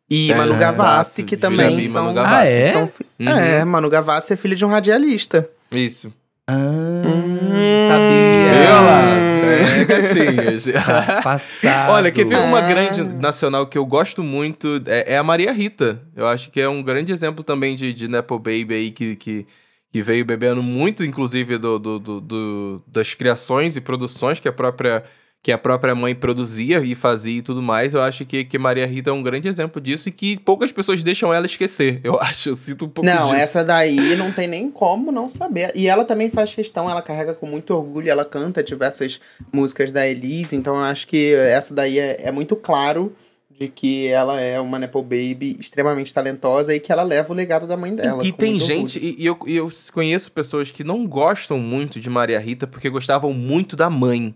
[0.09, 1.27] e É, Manu Gavassi, exato.
[1.29, 2.03] que Julia também B e são...
[2.03, 2.47] Manu Gavassi.
[2.51, 2.73] Ah, é?
[2.73, 3.29] são fi- Uhum.
[3.29, 5.49] É, Manu Gavassi é filha de um radialista.
[5.71, 6.11] Isso.
[6.47, 7.87] Ah, Hum.
[7.87, 8.40] sabia.
[8.73, 9.01] Lá?
[9.43, 10.67] É, gatinhas.
[11.23, 11.91] Passado.
[11.91, 12.67] Olha, quer ver uma Ah.
[12.67, 14.81] grande nacional que eu gosto muito?
[14.85, 16.01] É, é a Maria Rita.
[16.15, 19.45] Eu acho que é um grande exemplo também de, de Nepo Baby aí que, que,
[19.91, 24.53] que veio bebendo muito, inclusive, do, do, do- do- das criações e produções que a
[24.53, 25.03] própria.
[25.43, 28.85] Que a própria mãe produzia e fazia e tudo mais, eu acho que, que Maria
[28.85, 31.99] Rita é um grande exemplo disso e que poucas pessoas deixam ela esquecer.
[32.03, 33.33] Eu acho, eu sinto um pouco Não, disso.
[33.33, 35.71] essa daí não tem nem como não saber.
[35.73, 39.19] E ela também faz questão, ela carrega com muito orgulho, ela canta diversas
[39.51, 43.15] músicas da Elise, então eu acho que essa daí é, é muito claro
[43.61, 47.67] de que ela é uma Nepo Baby extremamente talentosa e que ela leva o legado
[47.67, 48.25] da mãe dela.
[48.25, 52.09] E tem gente, e, e eu, e eu conheço pessoas que não gostam muito de
[52.09, 54.35] Maria Rita porque gostavam muito da mãe.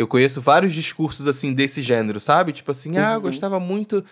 [0.00, 2.52] Eu conheço vários discursos assim desse gênero, sabe?
[2.52, 3.20] Tipo assim, ah, eu Uhum.
[3.22, 4.04] gostava muito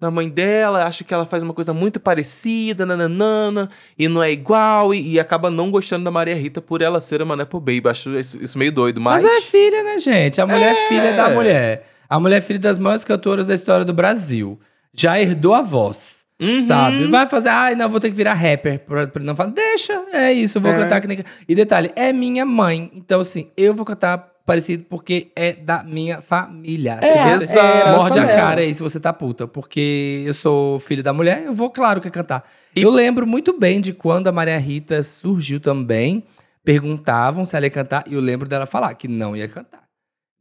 [0.00, 4.32] da mãe dela, acho que ela faz uma coisa muito parecida, nananana, e não é
[4.32, 7.82] igual, e, e acaba não gostando da Maria Rita por ela ser uma Nepo Baby.
[7.86, 9.22] Acho isso, isso meio doido, mas.
[9.22, 10.40] Mas é filha, né, gente?
[10.40, 10.88] A mulher é É.
[10.88, 11.88] filha da mulher.
[12.08, 14.58] A mulher é filha das maiores cantoras da história do Brasil.
[14.92, 16.16] Já herdou a voz.
[16.40, 16.66] Uhum.
[16.66, 17.06] Sabe?
[17.06, 18.80] Vai fazer, ai, não, vou ter que virar rapper.
[18.80, 20.78] Pra, pra não falar, deixa, é isso, eu vou É.
[20.78, 21.24] cantar que nem.
[21.48, 22.90] E detalhe, é minha mãe.
[22.94, 26.98] Então, assim, eu vou cantar parecido porque é da minha família.
[27.00, 29.46] É, se você é, morde a cara aí se você tá puta.
[29.46, 32.42] Porque eu sou filho da mulher, eu vou, claro, que cantar.
[32.74, 36.24] E- Eu lembro muito bem de quando a Maria Rita surgiu também.
[36.64, 39.82] Perguntavam se ela ia cantar, e eu lembro dela falar que não ia cantar.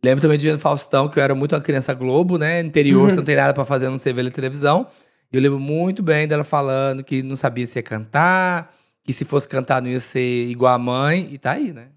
[0.03, 2.59] Lembro também de Faustão, que eu era muito uma criança Globo, né?
[2.61, 4.87] Interior, você não tem nada pra fazer, não sei ver televisão.
[5.31, 9.23] E eu lembro muito bem dela falando que não sabia se ia cantar, que se
[9.25, 11.87] fosse cantar não ia ser igual a mãe, e tá aí, né?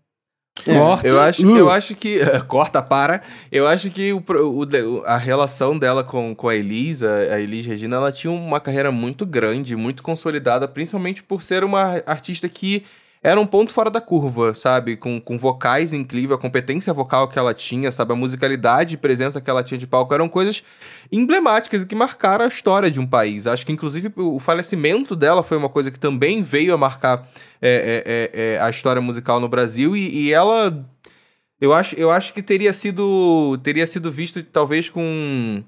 [0.64, 1.08] Corta.
[1.08, 1.56] Eu acho, Uh.
[1.58, 2.20] eu acho que.
[2.46, 3.22] Corta, para.
[3.50, 7.96] Eu acho que o, o- a relação dela com, com a Elisa, a Elis Regina,
[7.96, 12.84] ela tinha uma carreira muito grande, muito consolidada, principalmente por ser uma artista que
[13.24, 14.96] era um ponto fora da curva, sabe?
[14.98, 18.12] Com, com vocais incríveis, a competência vocal que ela tinha, sabe?
[18.12, 20.62] A musicalidade e presença que ela tinha de palco eram coisas
[21.10, 23.46] emblemáticas e que marcaram a história de um país.
[23.46, 27.26] Acho que, inclusive, o falecimento dela foi uma coisa que também veio a marcar
[27.62, 30.84] é, é, é, é, a história musical no Brasil e, e ela
[31.58, 35.64] eu acho, eu acho que teria sido teria sido visto talvez com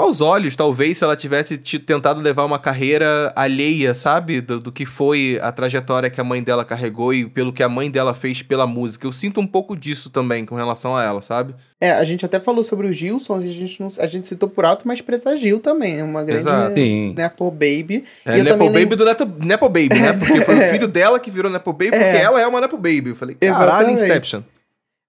[0.00, 4.40] maus olhos, talvez, se ela tivesse te- tentado levar uma carreira alheia, sabe?
[4.40, 7.68] Do, do que foi a trajetória que a mãe dela carregou e pelo que a
[7.68, 9.06] mãe dela fez pela música.
[9.06, 11.54] Eu sinto um pouco disso também com relação a ela, sabe?
[11.80, 14.64] É, a gente até falou sobre os Gilsons, a gente, não, a gente citou por
[14.64, 16.74] alto, mas Preta Gil também, é uma grande Exato.
[16.74, 17.14] Sim.
[17.16, 18.04] Nepo Baby.
[18.24, 20.12] É E eu Nepo Baby lem- do Neto, Nepo Baby, né?
[20.18, 22.22] Porque foi o filho dela que virou Nepo Baby, porque É.
[22.22, 23.10] ela é uma Nepo Baby.
[23.10, 24.02] Eu falei, caralho, Exatamente.
[24.02, 24.42] Inception.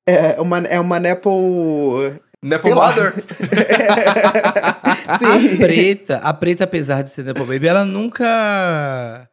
[0.08, 2.12] É uma, é uma Nepo...
[2.42, 2.70] Nepo.
[2.74, 3.14] Mother?
[5.08, 5.58] A Sim.
[5.58, 9.28] preta, a preta, apesar de ser Nepo Baby, ela nunca.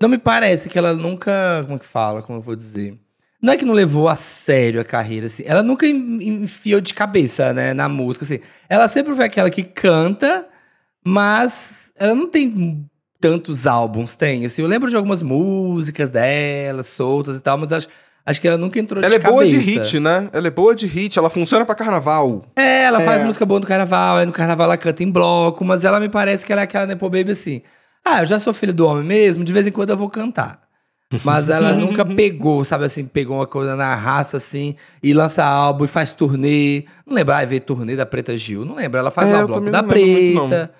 [0.00, 1.62] Não me parece que ela nunca.
[1.64, 2.22] Como é que fala?
[2.22, 2.98] Como eu vou dizer?
[3.42, 5.42] Não é que não levou a sério a carreira, assim.
[5.46, 8.40] Ela nunca en- enfiou de cabeça, né, na música, assim.
[8.68, 10.46] Ela sempre foi aquela que canta,
[11.04, 12.86] mas ela não tem
[13.20, 14.44] tantos álbuns, tem.
[14.46, 17.88] Assim, eu lembro de algumas músicas dela, soltas e tal, mas acho,
[18.24, 20.28] acho que ela nunca entrou Ela de é boa de hit, né?
[20.32, 22.44] Ela é boa de hit, ela funciona pra carnaval.
[22.56, 23.24] É, ela faz É.
[23.24, 26.44] música boa no carnaval, aí no carnaval ela canta em bloco, mas ela me parece
[26.46, 27.62] que ela é aquela Nepo Baby assim.
[28.06, 30.60] Ah, eu já sou filho do homem mesmo, de vez em quando eu vou cantar.
[31.24, 35.84] Mas ela nunca pegou, sabe assim, pegou uma coisa na raça assim, e lança álbum
[35.84, 36.84] e faz turnê.
[37.06, 38.64] Não lembro, ah, ver turnê da Preta Gil.
[38.64, 40.70] Não lembro, ela faz É, lá o bloco da lembro muito, Preta,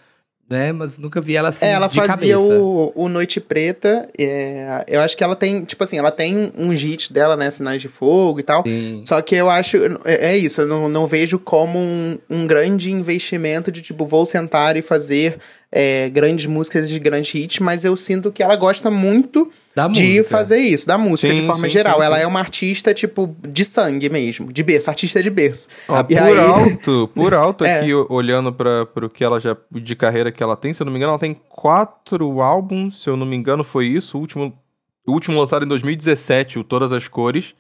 [0.50, 0.72] né?
[0.72, 1.64] Mas nunca vi ela assim.
[1.64, 2.60] É, ela de fazia cabeça.
[2.60, 4.08] o, o Noite Preta.
[4.18, 7.48] é, eu acho que ela tem, tipo assim, ela tem uns hits dela, né?
[7.52, 8.64] Sinais de Fogo e tal.
[8.66, 9.00] Sim.
[9.04, 9.76] Só que eu acho.
[10.04, 14.26] É, é isso, eu não, não vejo como um, um grande investimento de tipo, vou
[14.26, 15.38] sentar e fazer
[15.72, 20.02] é, grandes músicas de grandes hits, mas eu sinto que ela gosta muito Da de
[20.02, 20.24] música.
[20.28, 21.98] fazer isso, da música Sim, de forma sim, geral.
[22.00, 25.68] sim, ela é uma artista, tipo, de sangue mesmo, de berço, artista de berço.
[26.08, 27.78] E por aí- alto, por alto É.
[27.80, 30.92] aqui, olhando para o que ela já de carreira que ela tem, se eu não
[30.92, 34.18] me engano, ela tem quatro álbuns, se eu não me engano, foi isso.
[34.18, 34.52] O último,
[35.06, 37.54] o último lançado em 2017, o Todas as Cores.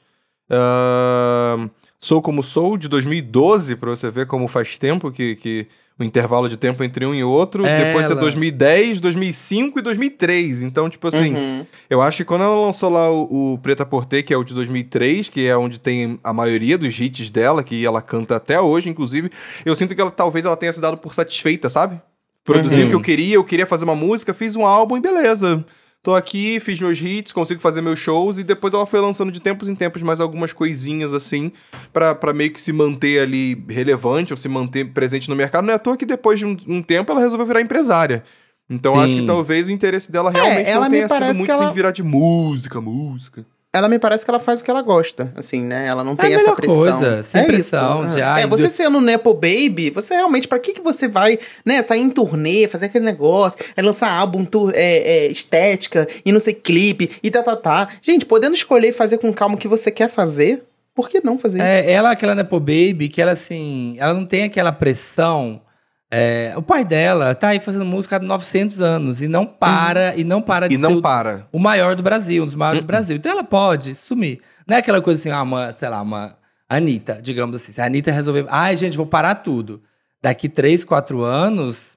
[0.50, 1.68] Ahn,
[1.98, 5.66] Sou Como Sou, de 2012, pra você ver como faz tempo que, que
[6.02, 7.64] o intervalo de tempo entre um e outro.
[7.66, 7.84] Ela.
[7.84, 10.62] Depois é 2010, 2005 e 2003.
[10.62, 11.66] Então, tipo assim, Uhum.
[11.88, 14.54] eu acho que quando ela lançou lá o, o Preta Porter, que é o de
[14.54, 18.88] 2003, que é onde tem a maioria dos hits dela, que ela canta até hoje,
[18.88, 19.30] inclusive,
[19.64, 22.00] eu sinto que ela talvez ela tenha se dado por satisfeita, sabe?
[22.44, 22.86] Produzi Uhum.
[22.86, 25.64] o que eu queria, eu queria fazer uma música, fiz um álbum e beleza.
[26.02, 29.38] Tô aqui, fiz meus hits, consigo fazer meus shows e depois ela foi lançando de
[29.40, 31.52] tempos em tempos mais algumas coisinhas assim,
[31.92, 35.66] pra, pra meio que se manter ali relevante ou se manter presente no mercado.
[35.66, 38.24] Não é à toa que depois de um, um tempo ela resolveu virar empresária.
[38.68, 39.26] Então acho que Sim.
[39.26, 42.80] talvez o interesse dela realmente ela não tenha sido muito ela- em virar de música,
[42.80, 43.44] música.
[43.72, 45.86] Ela me parece que ela faz o que ela gosta, assim, né?
[45.86, 46.76] Ela não É tem essa pressão.
[46.76, 48.18] coisa, sem é pressão, isso.
[48.18, 48.44] é.
[48.48, 52.10] você do- sendo Nepo Baby, você realmente, pra que que você vai, né, sair em
[52.10, 57.12] turnê, fazer aquele negócio, é lançar álbum, tur- é, é, estética, e não sei, clipe,
[57.22, 57.88] e tá, tá, tá.
[58.02, 61.38] Gente, podendo escolher e fazer com calma o que você quer fazer, por que não
[61.38, 61.66] fazer isso?
[61.66, 65.60] É, ela, aquela Nepo Baby, que ela assim, ela não tem aquela pressão.
[66.10, 70.24] É, o pai dela tá aí fazendo música há 900 anos e não para, e
[70.24, 71.46] não para de E ser não o, para.
[71.52, 73.16] o maior do Brasil, um dos maiores do Brasil.
[73.16, 74.40] Então ela pode sumir.
[74.66, 76.36] Não é aquela coisa assim, ah, uma, sei lá, uma
[76.68, 77.72] Anitta, digamos assim.
[77.72, 79.82] Se a Anitta resolver, ai, gente, vou parar tudo.
[80.20, 81.96] Daqui 3, 4 anos,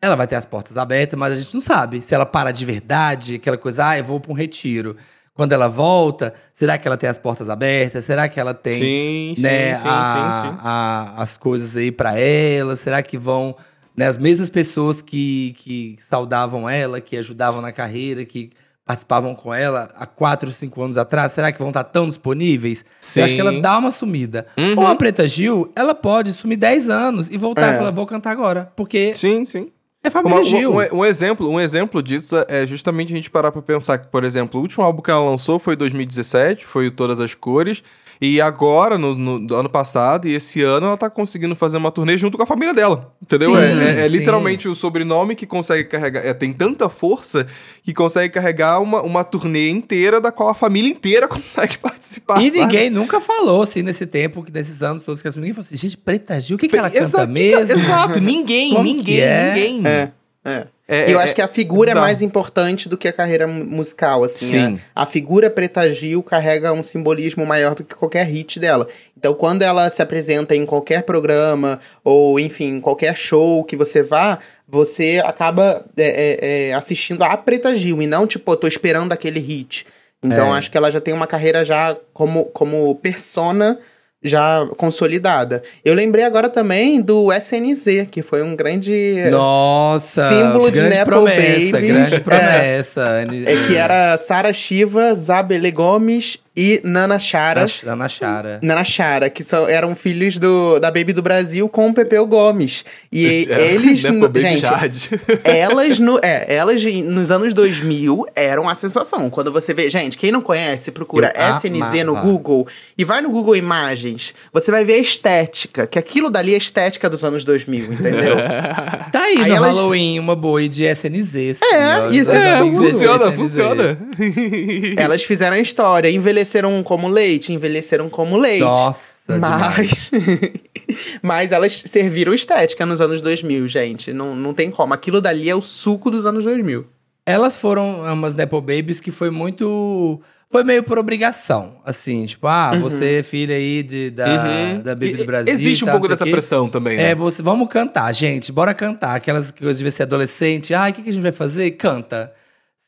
[0.00, 2.64] ela vai ter as portas abertas, mas a gente não sabe se ela para de
[2.64, 4.96] verdade, aquela coisa, ah, eu vou para um retiro.
[5.34, 8.04] Quando ela volta, será que ela tem as portas abertas?
[8.04, 10.56] Será que ela tem Sim, sim, né, sim, a- sim, sim.
[10.60, 12.76] a- as coisas aí pra ela?
[12.76, 13.56] Será que vão
[13.96, 18.50] né, as mesmas pessoas que, que saudavam ela, que ajudavam na carreira, que
[18.86, 22.84] participavam com ela há quatro, cinco anos atrás, será que vão estar tão disponíveis?
[23.16, 23.60] Eu acho que ela Sim.
[23.60, 24.46] dá uma sumida.
[24.56, 24.78] Uhum.
[24.80, 27.74] Ou a Preta Gil, ela pode sumir 10 anos e voltar É.
[27.74, 28.72] e falar, vou cantar agora.
[28.74, 29.70] Porque Sim, sim.
[30.04, 30.72] É família Uma- Gil.
[30.72, 34.24] um, um exemplo, um exemplo disso é justamente a gente parar pra pensar que, por
[34.24, 37.82] exemplo, o último álbum que ela lançou foi em 2017, foi o Todas as Cores,
[38.24, 41.90] e agora, no, no- do ano passado e esse ano, ela tá conseguindo fazer uma
[41.90, 43.50] turnê junto com a família dela, entendeu?
[43.52, 47.48] Sim, é é- é literalmente o sobrenome que consegue carregar, é, tem tanta força
[47.82, 52.46] que consegue carregar uma, uma turnê inteira da qual a família inteira consegue participar, E
[52.52, 52.60] sabe?
[52.60, 55.76] ninguém nunca falou, assim, nesse tempo, que nesses anos todos que sumiu, ninguém falou assim,
[55.76, 57.72] gente, Preta Gil, o que, que ela canta Exato, mesmo?
[57.76, 59.52] Exato, ninguém, Como que ninguém, é?
[59.54, 59.82] ninguém.
[59.86, 60.08] É,
[60.44, 60.66] é.
[60.92, 62.04] É, eu é- acho que a figura é bizarro.
[62.06, 64.46] mais importante do que a carreira mu- musical, assim.
[64.46, 64.80] Sim.
[64.94, 68.86] A, a figura Preta Gil carrega um simbolismo maior do que qualquer hit dela.
[69.16, 74.02] Então, quando ela se apresenta em qualquer programa, ou enfim, em qualquer show que você
[74.02, 78.66] vá, você acaba é, é, é, assistindo a Preta Gil, e não, tipo, eu tô
[78.66, 79.86] esperando aquele hit.
[80.22, 80.58] Então, É.
[80.58, 83.78] acho que ela já tem uma carreira já como, como persona
[84.22, 85.62] já consolidada.
[85.84, 89.16] Eu lembrei agora também do SNZ, que foi um grande...
[89.30, 90.28] Nossa!
[90.28, 91.92] Símbolo de grande Nepo promessa, Babies.
[91.92, 92.20] grande É.
[92.20, 93.02] promessa.
[93.46, 97.64] É que era Sara Shiva, Zabele Gomes e Nana Chara.
[97.84, 98.60] Nana Chara.
[98.62, 102.84] Nana Chara, que são, eram filhos do, da Baby do Brasil com o Pepeu Gomes.
[103.10, 105.10] E É, eles, Nepo no- Baby gente, Jade.
[105.44, 109.30] elas, no, é, elas nos anos 2000 eram a sensação.
[109.30, 112.26] Quando você vê, gente, quem não conhece, procura Eu SNZ no amava.
[112.26, 112.66] Google
[112.98, 116.58] e vai no Google Imagens, você vai ver a estética, que aquilo dali é a
[116.58, 118.36] estética dos anos 2000, entendeu?
[119.12, 121.34] Tá aí, Aí no elas- Halloween, uma boa de SNZ.
[121.62, 123.98] É, isso é, funciona, funciona.
[124.96, 126.41] elas fizeram a história, envelheceram
[126.84, 128.60] como leite, envelheceram como leite.
[128.60, 130.10] Nossa, demais.
[130.10, 130.50] Mas,
[131.22, 134.12] mas elas serviram estética nos anos 2000, gente.
[134.12, 134.94] Não, não tem como.
[134.94, 136.86] Aquilo dali é o suco dos anos 2000.
[137.24, 140.20] Elas foram umas Nepo Babies que foi muito.
[140.50, 141.76] Foi meio por obrigação.
[141.84, 144.82] Assim, tipo, ah, você é filha aí de, da, Uhum.
[144.82, 145.52] da Baby do Brasil.
[145.52, 147.10] Existe um tal, pouco dessa pressão também, né?
[147.12, 148.52] É, você, vamos cantar, gente.
[148.52, 149.14] Bora cantar.
[149.14, 150.74] Aquelas que devia ser adolescente.
[150.74, 151.70] Ah, o que, que a gente vai fazer?
[151.72, 152.32] Canta.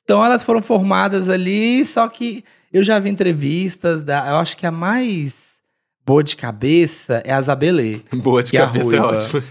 [0.05, 4.29] Então elas foram formadas ali, só que eu já vi entrevistas da.
[4.31, 5.37] Eu acho que a mais
[6.05, 8.01] boa de cabeça é a Zabelê.
[8.13, 9.43] Boa de é cabeça é ótimo.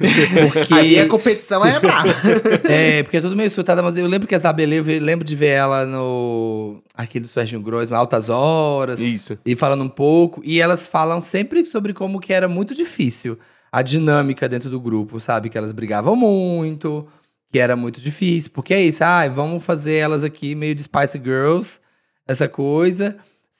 [0.51, 0.73] Porque.
[0.73, 2.13] Aí a competição é brava.
[2.69, 5.37] É, porque é tudo meio surtada, mas eu lembro que a Zabelê, eu lembro de
[5.37, 6.83] ver ela no.
[6.93, 9.39] Aqui do Serginho Grossman, Altas Horas, Isso.
[9.45, 10.41] e falando um pouco.
[10.43, 13.39] E elas falam sempre sobre como que era muito difícil
[13.71, 15.49] a dinâmica dentro do grupo, sabe?
[15.49, 17.07] Que elas brigavam muito,
[17.49, 18.51] que era muito difícil.
[18.53, 21.79] Porque é isso, ah, vamos fazer elas aqui meio de Spice Girls,
[22.27, 23.15] essa coisa.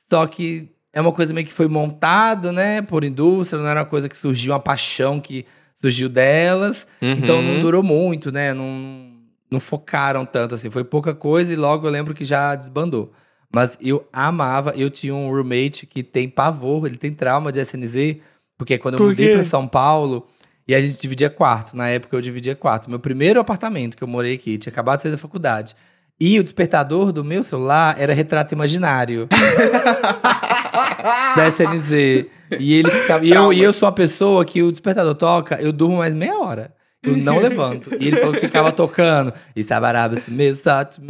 [0.09, 3.85] Só que é uma coisa meio que foi montado, né, por indústria, não era uma
[3.85, 5.45] coisa que surgiu, uma paixão que
[5.81, 6.85] surgiu delas.
[7.01, 7.59] Então não Uhum.
[7.61, 8.53] durou muito, né?
[8.53, 9.11] Não,
[9.51, 10.69] não focaram tanto assim.
[10.69, 13.11] Foi pouca coisa e logo eu lembro que já desbandou.
[13.53, 18.17] Mas eu amava, eu tinha um roommate que tem pavor, ele tem trauma de SNZ,
[18.57, 19.33] porque quando eu Por mudei quê?
[19.33, 20.25] pra São Paulo
[20.67, 22.89] e a gente dividia quarto, na época eu dividia quarto.
[22.89, 25.75] Meu primeiro apartamento que eu morei aqui, tinha acabado de sair da faculdade.
[26.25, 29.27] E o despertador do meu celular era retrato imaginário.
[31.35, 32.27] da SNZ.
[32.57, 33.25] E ele ficava.
[33.25, 36.39] E eu, e eu sou uma pessoa que o despertador toca, eu durmo mais meia
[36.39, 36.73] hora.
[37.03, 37.93] Eu não levanto.
[37.99, 39.33] E ele falou que ficava tocando.
[39.53, 41.01] E sabaraba esse mesmo, sato.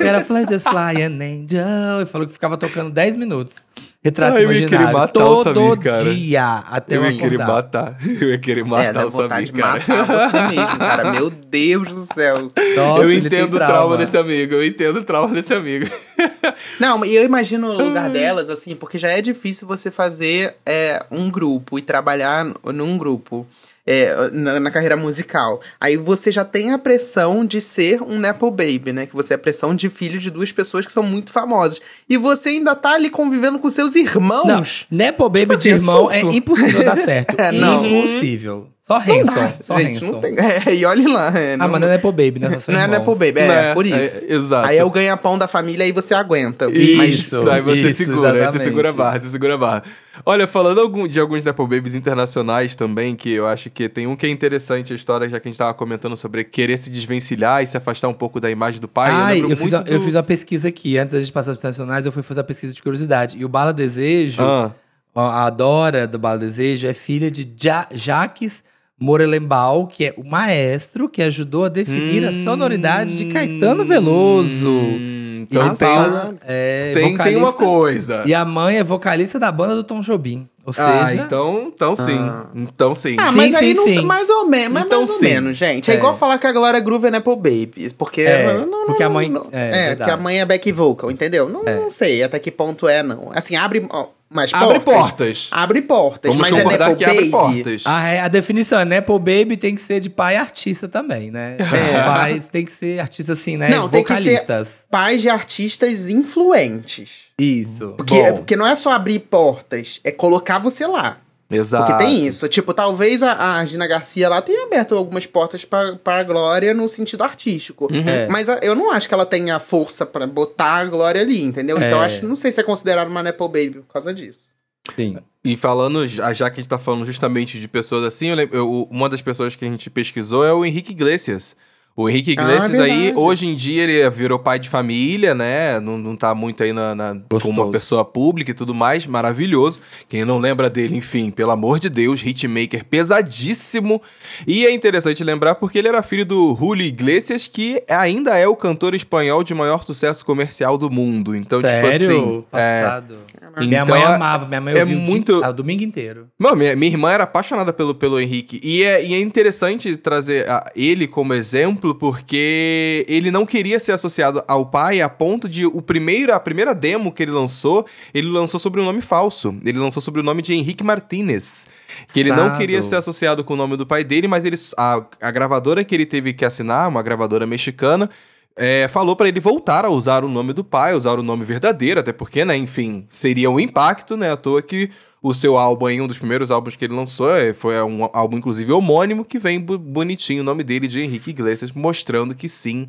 [0.00, 1.98] Era fly, just fly an angel.
[1.98, 3.66] Ele falou que ficava tocando 10 minutos.
[4.04, 4.98] Retrato Ah, eu ia querer imaginário.
[4.98, 6.04] matar o todo Samir, cara.
[6.14, 6.44] dia.
[6.70, 7.46] Até Eu ia querer acordar.
[7.54, 7.96] matar.
[8.04, 9.72] Eu ia querer é, matar dá o Samir, cara.
[9.78, 11.10] matar você mesmo, cara.
[11.12, 12.48] Meu Deus do céu.
[12.76, 15.86] Nossa, eu entendo o trauma desse amigo, eu entendo o trauma desse amigo.
[16.78, 21.02] Não, e eu imagino o lugar delas, assim, porque já é difícil você fazer é,
[21.10, 23.46] um grupo e trabalhar num grupo.
[23.86, 25.60] É, na, na carreira musical.
[25.80, 29.06] Aí você já tem a pressão de ser um Nepo Baby, né?
[29.06, 31.80] Que você é a pressão de filho de duas pessoas que são muito famosas.
[32.08, 34.86] E você ainda tá ali convivendo com seus Não, irmãos.
[34.90, 36.36] Nepo Baby Tipo assim, de é irmão é surto.
[36.36, 37.34] impossível dar certo.
[37.44, 37.84] É, não.
[37.86, 38.68] Impossível.
[38.86, 39.52] Só Hanson.
[39.62, 40.12] Só Gente, Hanson.
[40.12, 40.34] não tem.
[40.66, 41.32] É, e olhe lá.
[41.34, 42.50] É, Ah, mas não é Nepo Baby, né?
[42.68, 42.86] Não é.
[42.86, 43.74] Nepo Baby, é, Né?
[43.74, 44.24] por isso.
[44.28, 44.68] É, exato.
[44.68, 46.70] Aí é o ganha-pão da família e você aguenta.
[46.70, 48.62] Isso, Mas- aí você isso, segura, aí você exatamente.
[48.64, 49.82] segura a barra, você segura a barra.
[50.26, 54.14] Olha, falando algum- de alguns Nepo Babies internacionais também, que eu acho que tem um
[54.14, 57.62] que é interessante a história, já que a gente tava comentando sobre querer se desvencilhar
[57.62, 59.10] e se afastar um pouco da imagem do pai.
[59.10, 60.98] Ai, lembro eu, fiz muito uma, eu do- fiz uma pesquisa aqui.
[60.98, 63.38] Antes da gente passar para os internacionais, eu fui fazer a pesquisa de curiosidade.
[63.38, 64.72] E o Bala Desejo, Ah,
[65.14, 68.62] a a Dora do Bala Desejo, é filha de ja Jaques
[69.00, 74.68] Morelenbaum, que é o maestro que ajudou a definir a sonoridade de Caetano Veloso.
[74.68, 78.22] Hum, E então de tem, Paula, é, tem, tem uma coisa.
[78.24, 80.48] E a mãe é vocalista da banda do Tom Jobim.
[80.66, 82.16] Ou Ah, seja, então, então sim.
[82.18, 82.46] Ah.
[82.54, 83.16] Então sim.
[83.18, 84.00] Ah, Sim, mas aí sim, não sim.
[84.06, 85.24] mais ou menos, mas Então mais ou sim.
[85.26, 85.90] menos, gente.
[85.90, 85.96] É, É.
[85.98, 89.10] igual falar que a Glória Groove é Nepo Baby, porque É, não- não- porque a
[89.10, 89.96] mãe- não- é, é, verdade.
[89.98, 91.50] porque a mãe é back vocal, entendeu?
[91.50, 93.30] Não, não sei até que ponto é não.
[93.34, 94.94] Assim, abre ó, mais Abre portas.
[95.02, 95.48] portas.
[95.52, 97.30] Abre portas, Vamos mas é Nepo que abre Baby.
[97.30, 97.86] portas.
[97.86, 101.56] a, a definição é Nepo Baby tem que ser de pai artista também, né?
[101.58, 102.02] É.
[102.04, 103.68] Pais tem que ser artista assim, né?
[103.68, 104.84] Não, tem que ser- Vocalistas.
[104.90, 107.24] Pais de artistas influentes.
[107.38, 107.94] Isso.
[107.96, 108.34] Porque, Bom.
[108.34, 111.18] porque não é só abrir portas, é colocar você lá.
[111.50, 111.92] Exato.
[111.92, 112.48] Porque tem isso.
[112.48, 116.88] Tipo, talvez a, a Gina Garcia lá tenha aberto algumas portas pra, pra Glória no
[116.88, 117.88] sentido artístico.
[117.92, 118.26] É.
[118.28, 121.76] Mas a- eu não acho que ela tenha força pra botar a Glória ali, entendeu?
[121.76, 122.06] Então É.
[122.06, 124.54] acho, não sei se é considerado uma Nepo Baby por causa disso.
[124.96, 125.18] Sim.
[125.44, 128.56] E falando, já já que a gente tá falando justamente de pessoas assim, eu lembro-
[128.56, 131.54] eu- uma das pessoas que a gente pesquisou é o Henrique Iglesias.
[131.96, 133.12] O Henrique Iglesias aí, verdade.
[133.16, 135.78] hoje em dia, ele virou pai de família, né?
[135.78, 139.80] Não, não tá muito aí na, na, como uma pessoa pública e tudo mais, maravilhoso.
[140.08, 144.02] Quem não lembra dele, enfim, pelo amor de Deus, hitmaker pesadíssimo.
[144.44, 148.56] E é interessante lembrar porque ele era filho do Julio Iglesias, que ainda é o
[148.56, 151.34] cantor espanhol de maior sucesso comercial do mundo.
[151.36, 151.92] Então, tipo Sério?
[151.92, 152.44] assim.
[152.52, 153.14] é, Passado.
[153.58, 155.84] minha Então, mãe é- amava, minha mãe é ouvia o, muito- dia, ah, o domingo
[155.84, 156.26] inteiro.
[156.36, 158.60] Mano, minha, minha irmã era apaixonada pelo, pelo Henrique.
[158.64, 163.78] E é, e é interessante trazer a- ele como exemplo, exemplo porque ele não queria
[163.78, 167.84] ser associado ao pai a ponto de o primeiro, a primeira demo que ele lançou,
[168.14, 169.54] ele lançou sobre um nome falso.
[169.64, 171.66] Ele lançou sobre o nome de Henrique Martinez.
[172.12, 175.04] Que ele não queria ser associado com o nome do pai dele, mas ele, a,
[175.20, 178.10] a gravadora que ele teve que assinar, uma gravadora mexicana,
[178.56, 182.00] é, falou pra ele voltar a usar o nome do pai, usar o nome verdadeiro,
[182.00, 184.90] até porque, né, enfim, seria um impacto, né, à toa que
[185.24, 188.36] o seu álbum aí, um dos primeiros álbuns que ele lançou, é, foi um álbum,
[188.36, 192.86] inclusive, homônimo, que vem bonitinho o nome dele de Henrique Iglesias, mostrando que sim,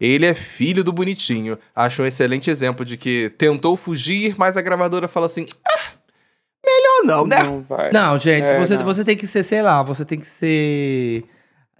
[0.00, 1.56] ele é filho do bonitinho.
[1.76, 5.92] Acho um excelente exemplo de que tentou fugir, mas a gravadora fala assim, ah,
[6.64, 7.44] melhor não, né?
[7.44, 7.92] Não vai.
[7.92, 8.84] Não, gente, É, você, não.
[8.84, 11.22] você tem que ser, sei lá, você tem que ser.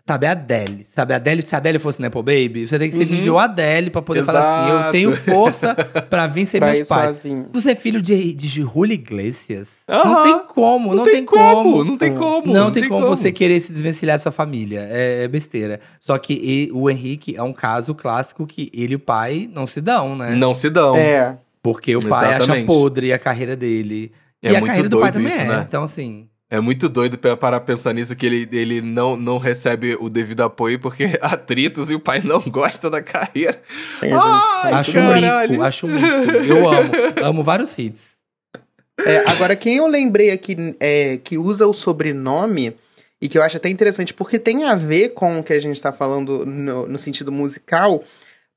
[0.07, 0.87] Sabe, a Adele.
[0.89, 3.91] Sabe, a Adele, se a Adele fosse Nepo Baby, você tem que ser nível Adele
[3.91, 4.93] pra poder falar assim: eu Exato.
[4.93, 5.75] tenho força
[6.09, 7.17] pra vir ser Pra meus pais.
[7.19, 10.23] Se você é filho de, de Julio Iglesias, não Aham.
[10.23, 12.53] tem como, não, Não tem como, não tem como.
[12.53, 14.87] Não, tem, como, você querer se desvencilhar da sua família.
[14.89, 15.81] É, é besteira.
[15.99, 19.67] Só que e- o Henrique é um caso clássico que ele e o pai não
[19.67, 20.37] se dão, né?
[20.37, 20.95] Não se dão.
[20.95, 21.37] É.
[21.61, 22.67] Porque o pai acha Exatamente.
[22.67, 24.13] podre a carreira dele.
[24.41, 25.45] É e a muito carreira do pai também isso, é.
[25.49, 25.67] né?
[25.69, 26.29] Então, assim.
[26.49, 30.43] É muito doido pra- para pensar nisso que ele, ele não, não recebe o devido
[30.43, 33.61] apoio porque atritos e o pai não gosta da carreira.
[34.01, 35.15] Gente Ai, acho um
[35.51, 36.07] mico, acho um mico.
[36.47, 36.91] Eu amo.
[37.23, 38.15] Amo vários hits.
[39.05, 42.75] É, agora, quem eu lembrei aqui é, que usa o sobrenome,
[43.21, 45.81] e que eu acho até interessante, porque tem a ver com o que a gente
[45.81, 48.05] tá falando no, no sentido musical,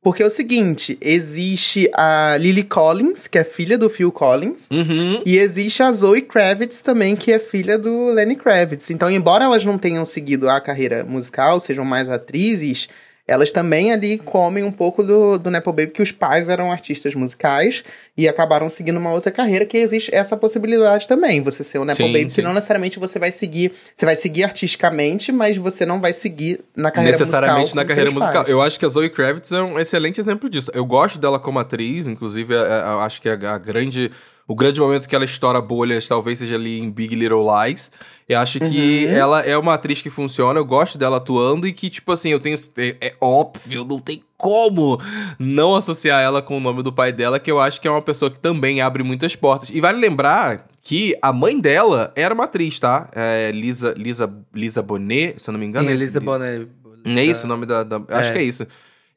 [0.01, 5.21] porque é o seguinte: existe a Lily Collins, que é filha do Phil Collins, Uhum.
[5.25, 8.89] e existe a Zoe Kravitz também, que é filha do Lenny Kravitz.
[8.89, 12.87] Então, embora elas não tenham seguido a carreira musical, sejam mais atrizes,
[13.30, 17.13] elas também ali comem um pouco do, do Nepo Baby, que os pais eram artistas
[17.15, 17.84] musicais
[18.17, 21.41] e acabaram seguindo uma outra carreira, que existe essa possibilidade também.
[21.41, 22.36] Você ser o Nepo Sim, Baby, sim.
[22.36, 23.71] que não necessariamente você vai seguir.
[23.95, 27.75] Você vai seguir artisticamente, mas você não vai seguir na carreira Necessariamente musical.
[27.75, 28.34] na como carreira musical.
[28.43, 28.49] pais.
[28.49, 30.71] Eu acho que a Zoe Kravitz é um excelente exemplo disso.
[30.73, 34.11] Eu gosto dela como atriz, inclusive, é- é- eu acho que a, a grande.
[34.49, 37.91] O grande momento que ela estoura bolhas talvez seja ali em Big Little Lies.
[38.27, 39.11] Eu acho que Uhum.
[39.15, 42.39] ela é uma atriz que funciona, eu gosto dela atuando e que, tipo assim, eu
[42.39, 42.55] tenho.
[42.77, 44.99] É, é óbvio, não tem como
[45.37, 48.01] não associar ela com o nome do pai dela, que eu acho que é uma
[48.01, 49.69] pessoa que também abre muitas portas.
[49.69, 53.07] E vale lembrar que a mãe dela era uma atriz, tá?
[53.15, 55.87] É Lisa, Lisa, Lisa Bonet, se eu não me engano.
[55.89, 56.67] é esse- Elisa Bonet.
[57.05, 57.83] é isso o nome da.
[57.83, 58.33] da- acho É.
[58.33, 58.65] que é isso.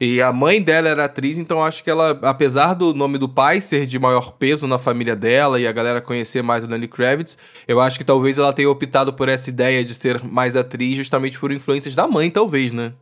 [0.04, 3.60] E a mãe dela era atriz, então acho que ela, apesar do nome do pai
[3.60, 7.38] ser de maior peso na família dela e a galera conhecer mais o Lenny Kravitz,
[7.68, 11.38] eu acho que talvez ela tenha optado por essa ideia de ser mais atriz justamente
[11.38, 12.94] por influências da mãe, talvez, né?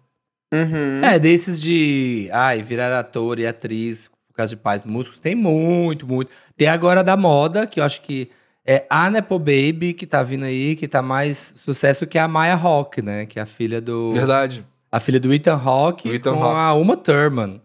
[0.53, 1.03] Uhum.
[1.03, 2.29] É, desses de.
[2.33, 6.31] Ai, virar ator e atriz por causa de pais músicos, tem muito, muito.
[6.55, 8.31] Tem agora da moda, que eu acho que
[8.63, 12.57] é a Nepo Baby, que tá vindo aí, que tá mais sucesso que a Maya
[12.57, 13.25] Rock, né?
[13.25, 14.13] Que é a filha do.
[14.13, 14.63] Verdade.
[14.93, 16.57] A filha do Ethan Hawke com Hawke.
[16.59, 17.61] a Uma Thurman.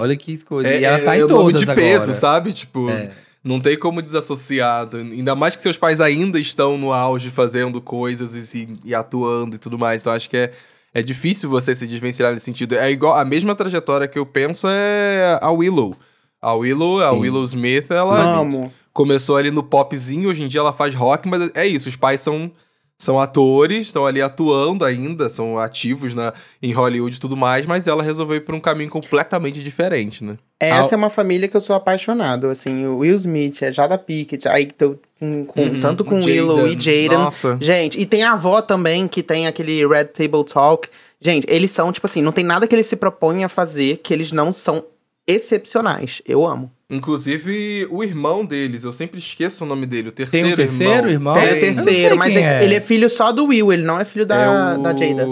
[0.00, 0.68] Olha que coisa.
[0.70, 1.76] É, e ela tá é em todas de agora.
[1.80, 2.52] peso, sabe?
[2.52, 3.10] Tipo, É.
[3.44, 4.88] não tem como desassociar.
[4.94, 9.56] Ainda mais que seus pais ainda estão no auge fazendo coisas e, se- e atuando
[9.56, 10.00] e tudo mais.
[10.02, 10.52] Então acho que é,
[10.94, 12.74] é difícil você se desvencilhar nesse sentido.
[12.74, 15.94] É igual a mesma trajetória que eu penso é a Willow.
[16.40, 17.18] A Willow, a Sim.
[17.20, 18.72] Willow Smith, ela Amo.
[18.94, 22.20] começou ali no popzinho, hoje em dia ela faz rock, mas é isso, os pais
[22.20, 22.50] são
[23.02, 26.32] são atores, estão ali atuando ainda, são ativos na,
[26.62, 30.38] em Hollywood e tudo mais, mas ela resolveu ir por um caminho completamente diferente, né?
[30.60, 34.46] Essa é uma família que eu sou apaixonado, assim, o Will Smith, a Jada Pickett,
[34.46, 36.80] aí tô com, com- Uhum, tanto com Willow e.
[36.80, 37.18] Jaden.
[37.18, 37.58] Nossa.
[37.60, 40.88] Gente, e tem a avó também, que tem aquele Red Table Talk.
[41.20, 44.14] Gente, eles são, tipo assim, não tem nada que eles se propõem a fazer que
[44.14, 44.84] eles não são
[45.26, 46.22] excepcionais.
[46.26, 46.70] Eu amo.
[46.92, 51.08] Inclusive, o irmão deles, eu sempre esqueço o nome dele, o Tem terceiro, um terceiro
[51.10, 51.34] irmão?
[51.34, 52.64] Tem Eu o não sei terceiro, mas é- é.
[52.64, 54.36] ele é filho só do Will, ele não é filho da,
[54.74, 55.26] é o da Jada.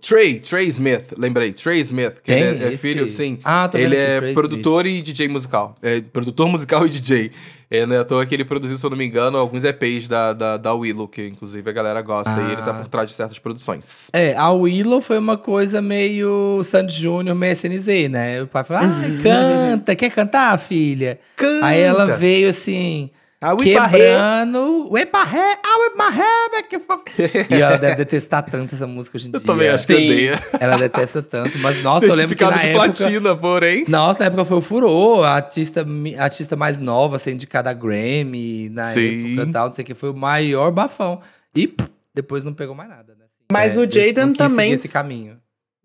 [0.00, 3.38] Trey, Trey Smith, lembrei, Trey Smith, que ele é, é filho, sim.
[3.42, 5.76] Ah, tô ele é produtor e DJ musical.
[5.82, 7.30] É produtor musical e DJ.
[7.70, 10.08] É, não é à toa que ele produziu, se eu não me engano, alguns EPs
[10.08, 12.74] da, da, da Willow, que inclusive a galera gosta, e ele tá Ah.
[12.74, 14.08] por trás de certas produções.
[14.12, 18.42] É, a Willow foi uma coisa meio Sandy Júnior, meio SNZ, né?
[18.42, 21.18] O pai falou, ah, canta, quer cantar, filha?
[21.36, 21.66] Canta!
[21.66, 23.18] Aí ela veio assim, Ah.
[23.62, 27.02] Quebrando, o Eparré, ah, o Eparré, que fo-"
[27.50, 29.46] E ela deve detestar tanto essa música hoje em Eu dia.
[29.46, 30.10] também acho que Sim.
[30.10, 30.42] odeia.
[30.58, 32.84] Ela detesta tanto, mas nossa, eu lembro que na de época...
[32.84, 33.84] platina, porém.
[33.88, 35.86] Nossa, na época foi o furor, a artista,
[36.18, 39.32] a artista mais nova, ser indicada a Grammy, na Sim.
[39.34, 41.20] época e tal, não sei o que, foi o maior bafão.
[41.54, 43.26] E pff, depois não pegou mais nada, né?
[43.50, 45.37] Mas o não Jaden também esse caminho.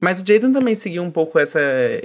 [0.04, 1.60] Mas o Jaden também seguiu um pouco essa,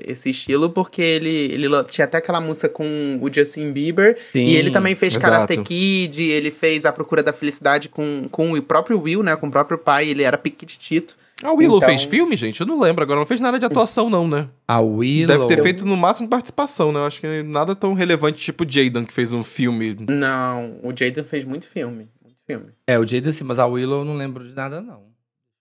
[0.07, 4.17] esse estilo, porque ele, ele tinha até aquela música com o Justin Bieber.
[4.33, 5.33] Sim, e ele também fez exato.
[5.33, 9.35] Karate Kid, ele fez A Procura da Felicidade com, com o próprio Will, né?
[9.35, 11.17] Com o próprio pai, ele era piquitito.
[11.43, 12.61] A Willow Então- fez filme, gente?
[12.61, 13.19] Eu não lembro agora.
[13.21, 14.49] Não fez nada de atuação, não, né?
[14.67, 15.37] A Willow.
[15.39, 16.99] Deve ter feito no máximo participação, né?
[16.99, 19.97] Eu acho que nada tão relevante, tipo Jaden, que fez um filme.
[20.09, 22.09] Não, o Jaden fez muito filme.
[22.23, 22.67] Muito filme.
[22.87, 25.08] É, o Jada sim, mas a Willow eu não lembro de nada, não.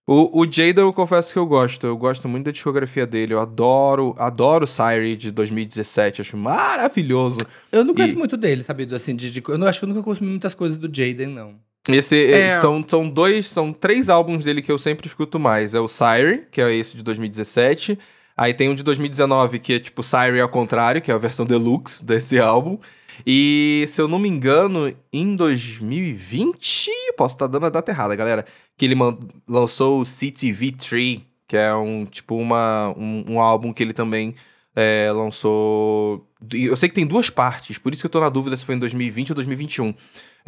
[0.09, 1.85] O, o Jaden, eu confesso que eu gosto.
[1.85, 3.33] Eu gosto muito da discografia dele.
[3.33, 6.21] Eu adoro, adoro Sire de 2017.
[6.21, 7.39] Acho maravilhoso.
[7.71, 8.87] Eu não conheço E- muito dele, sabe?
[8.95, 11.55] Assim, de, de- eu não, acho que eu nunca consumi muitas coisas do Jaden, não.
[11.89, 12.57] Esse É.
[12.57, 15.75] são, são dois, são três álbuns dele que eu sempre escuto mais.
[15.75, 17.99] É o Sire, que é esse de 2017.
[18.35, 21.45] Aí tem um de 2019, que é tipo Sire ao contrário, que é a versão
[21.45, 22.77] deluxe desse álbum.
[23.25, 28.45] E se eu não me engano, em 2020, posso estar dando a data errada, galera,
[28.77, 28.95] que ele
[29.47, 34.35] lançou o CTV3, que é um tipo uma, um, um álbum que ele também
[34.75, 36.25] é, lançou.
[36.53, 38.65] e Eu sei que tem duas partes, por isso que eu tô na dúvida se
[38.65, 39.93] foi em 2020 ou 2021.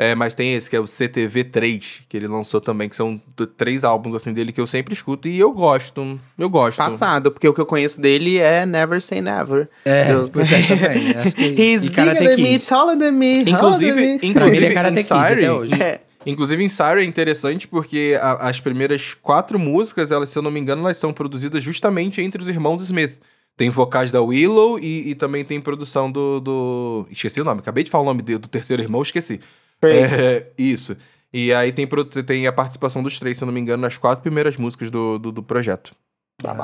[0.01, 3.21] É, mas tem esse, que é o CTV3, que ele lançou também, que são
[3.57, 6.17] três álbuns assim dele que eu sempre escuto e eu gosto.
[6.38, 6.77] Eu gosto.
[6.77, 9.67] Passado, porque o que eu conheço dele é Never Say Never.
[9.84, 11.17] É, Eu- pois é, também.
[11.17, 14.07] Acho que, He's e bigger than me, taller than me, Inclusive, than me.
[14.07, 15.73] Mim, ele inclusive é Karate em Kid até hoje.
[15.82, 20.41] É, Inclusive em Sire é interessante porque a- as primeiras quatro músicas, elas, se eu
[20.43, 23.19] não me engano, elas são produzidas justamente entre os irmãos Smith.
[23.57, 27.84] Tem vocais da Willow e, e também tem produção do, do- Esqueci o nome, acabei
[27.84, 29.39] de falar o nome de- do terceiro irmão, esqueci.
[29.84, 30.95] É, isso.
[31.34, 31.88] E aí tem,
[32.25, 35.17] tem a participação dos três, se eu não me engano, nas quatro primeiras músicas do,
[35.19, 35.93] do, do projeto.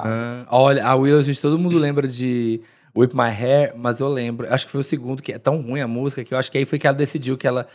[0.06, 2.62] Ah, olha, a Willow, gente, todo mundo lembra de
[2.96, 5.82] Whip My Hair, mas eu lembro, acho que foi o segundo, que é tão ruim
[5.82, 7.68] a música, que eu acho que aí foi que ela decidiu que ela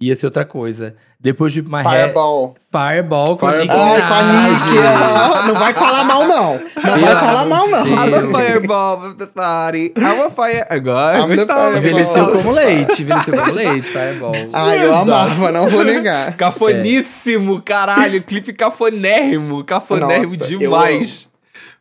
[0.00, 0.94] ia ser outra coisa.
[1.20, 2.54] Depois de Hair, Fireball.
[2.70, 3.94] Fireball com a Nicki Fireball.
[3.94, 6.54] Ai, com a Não vai falar mal, não.
[6.54, 7.86] Não vai Pelo falar mal, não.
[7.86, 9.92] I'm a fireball of the party.
[9.96, 10.64] I'm a fire...
[10.70, 11.76] Agora, I'm fireball.
[11.76, 14.32] Envelheceu como leite, envelheceu como leite, Fireball.
[14.52, 16.36] Ai, eu amava, não vou negar.
[16.36, 18.22] Cafoníssimo, caralho.
[18.22, 19.64] Clipe cafonérrimo.
[19.64, 21.28] Cafonérrimo Nossa, demais.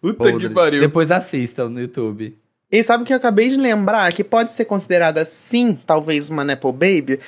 [0.02, 0.82] Puta que pariu.
[0.82, 2.36] Depois assistam no YouTube.
[2.72, 4.12] E sabe o que eu acabei de lembrar?
[4.12, 7.20] Que pode ser considerada, sim, talvez uma Nepo Baby?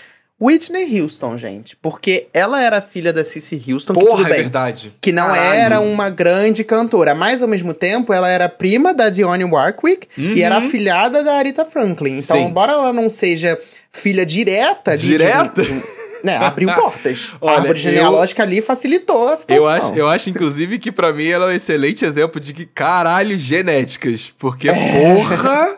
[0.41, 1.75] Whitney Houston, gente.
[1.75, 4.41] Porque ela era filha da Cissy Houston, que Porra, tudo é bem.
[4.43, 4.93] verdade.
[5.01, 5.59] que não Caralho.
[5.59, 10.41] era uma grande cantora, mas ao mesmo tempo ela era prima da Dionne Warwick e
[10.41, 12.19] era afilhada da Aretha Franklin.
[12.19, 12.43] Então, Uhum.
[12.43, 12.49] Sim.
[12.49, 13.59] embora ela não seja
[13.91, 15.61] filha direta de Direta?
[15.61, 15.83] de- de-
[16.23, 17.33] né, abriu portas.
[17.41, 19.65] Olha, a árvore eu- genealógica ali facilitou a situação.
[19.65, 22.65] Eu acho, eu acho, inclusive, que pra mim ela é um excelente exemplo de que
[22.65, 24.33] caralho genéticas.
[24.37, 25.77] Porque, porra.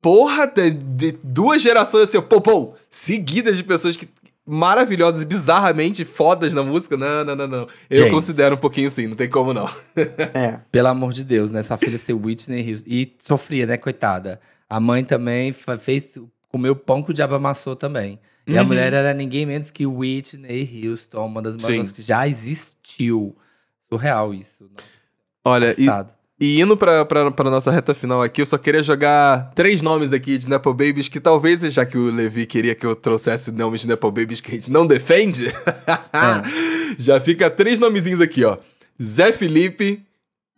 [0.00, 4.08] Porra, de, de duas gerações assim, pô, pô, seguidas de pessoas que.
[4.52, 6.96] Maravilhosas e bizarramente fodas na música.
[6.96, 7.68] Não, não, não, não.
[7.88, 8.10] Eu Gente.
[8.10, 9.68] considero um pouquinho sim, não tem como não.
[10.34, 10.58] É.
[10.72, 11.62] Pelo amor de Deus, né?
[11.62, 12.88] Sua filha ser Whitney Houston.
[12.88, 14.40] E sofria, né, coitada.
[14.68, 16.04] A mãe também fez,
[16.48, 18.18] comeu pão que o diabo amassou também.
[18.44, 18.68] E a Uhum.
[18.68, 23.36] mulher era ninguém menos que Whitney Houston, uma das maiores que já existiu.
[23.88, 24.68] Surreal isso.
[25.44, 26.10] Olha, e, Passado.
[26.10, 30.12] e indo pra, pra, pra nossa reta final aqui, eu só queria jogar três nomes
[30.12, 33.82] aqui de Nepo Babies que talvez, já que o Levi queria que eu trouxesse nomes
[33.82, 35.52] de Nepo Babies que a gente não defende,
[36.98, 38.56] já fica três nomezinhos aqui, ó.
[39.02, 40.02] Zé Felipe,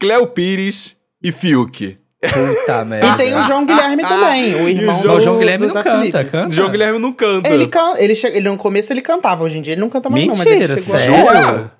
[0.00, 1.98] Cléo Pires e Fiuk.
[2.22, 3.06] Puta merda.
[3.08, 5.82] E tem o João Guilherme também, o irmão João- Não, o João Guilherme do não
[5.82, 6.54] canta, canta.
[6.54, 7.48] João Guilherme não canta.
[7.50, 7.94] Ele, can...
[7.98, 8.28] ele, che...
[8.28, 10.72] ele no começo ele cantava, hoje em dia ele não canta mais não, mas Mentira,
[10.74, 11.16] ele chegou a- sério?
[11.18, 11.72] Jura?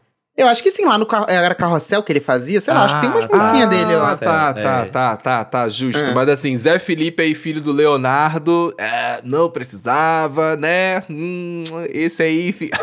[0.43, 2.95] Eu acho que sim, lá no carro, era carrossel que ele fazia, sei lá, acho
[2.97, 4.13] que tem umas Ah, musiquinhas ah, dele lá.
[4.13, 4.63] Ah, tá, É.
[4.63, 6.03] tá, tá, tá, tá, justo.
[6.03, 6.13] É.
[6.13, 11.03] Mas assim, Zé Felipe aí, filho do Leonardo, é, não precisava, né?
[11.09, 12.53] Hum, esse aí.
[12.53, 12.71] fi-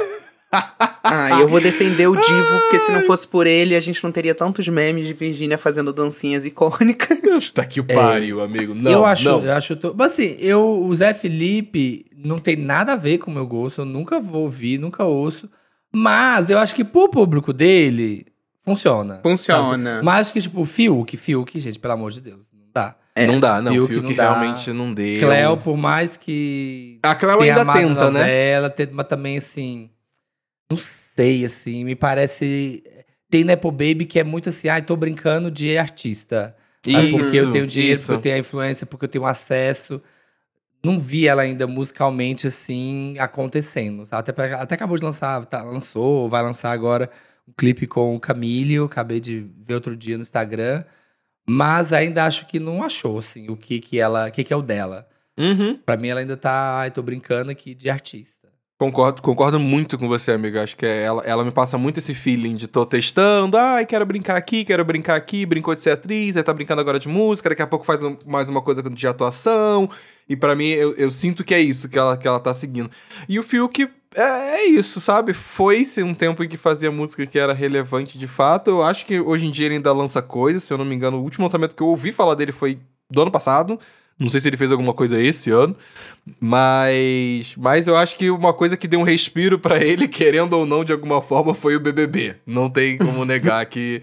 [1.03, 4.11] Ah, eu vou defender o Divo, porque se não fosse por ele, a gente não
[4.11, 7.19] teria tantos memes de Virgínia fazendo dancinhas icônicas.
[7.53, 8.73] Tá que pariu, amigo.
[8.73, 9.43] Não, eu acho, não.
[9.45, 9.75] eu acho.
[9.75, 9.93] To...
[9.95, 13.81] Mas assim, eu, o Zé Felipe não tem nada a ver com o meu gosto.
[13.81, 15.47] Eu nunca vou ouvir, nunca ouço.
[15.93, 18.27] Mas eu acho que pro público dele,
[18.63, 19.19] funciona.
[19.23, 19.93] Funciona.
[19.95, 20.05] Sabe?
[20.05, 22.95] Mas que, tipo, Fiuk, Fiuk, gente, pelo amor de Deus, não dá.
[23.27, 23.73] Não dá, não.
[23.73, 24.29] Fiuk Fiuk, não dá.
[24.31, 25.19] realmente não deu.
[25.19, 28.19] Cleo, por mais que A Cleo ainda a tenta, né?
[28.19, 29.89] novela, tem- mas também, assim,
[30.71, 32.83] não sei, assim, me parece...
[33.29, 36.55] Tem Nepo Baby que é muito assim, ai, tô brincando de artista.
[36.83, 37.11] Sabe?
[37.11, 38.05] porque eu tenho dinheiro, isso.
[38.07, 40.01] porque eu tenho a influência, porque eu tenho acesso.
[40.83, 44.05] Não vi ela ainda musicalmente assim acontecendo.
[44.05, 44.29] sabe?
[44.31, 47.09] Até, até acabou de lançar, tá, lançou, vai lançar agora
[47.47, 48.85] um clipe com o Camilo.
[48.85, 50.83] Acabei de ver outro dia no Instagram.
[51.49, 54.55] Mas ainda acho que não achou assim o que que ela, o que que é
[54.55, 55.07] o dela.
[55.37, 55.77] Uhum.
[55.85, 58.37] Pra mim ela ainda tá, ai, tô brincando aqui de artista.
[58.77, 60.63] Concordo, concordo muito com você, amiga.
[60.63, 63.57] Acho que é- ela, ela me passa muito esse feeling de tô testando.
[63.57, 65.45] Ai, quero brincar aqui, quero brincar aqui.
[65.45, 67.49] Brincou de ser atriz, aí tá brincando agora de música.
[67.49, 69.89] Daqui a pouco faz um- mais uma coisa de atuação.
[70.29, 72.91] E pra mim, eu, eu sinto que é isso que ela, que ela tá seguindo.
[73.27, 75.33] E o Fiuk, é, é isso, sabe?
[75.33, 78.69] Foi-se um tempo em que fazia música que era relevante de fato.
[78.69, 81.17] Eu acho que hoje em dia ele ainda lança coisas, se eu não me engano.
[81.17, 83.79] O último lançamento que eu ouvi falar dele foi do ano passado.
[84.19, 85.73] Não sei se ele fez alguma coisa esse ano,
[86.41, 90.65] mas mas eu acho que uma coisa que deu um respiro para ele, querendo ou
[90.65, 92.35] não de alguma forma, foi o BBB.
[92.45, 94.01] Não tem como negar que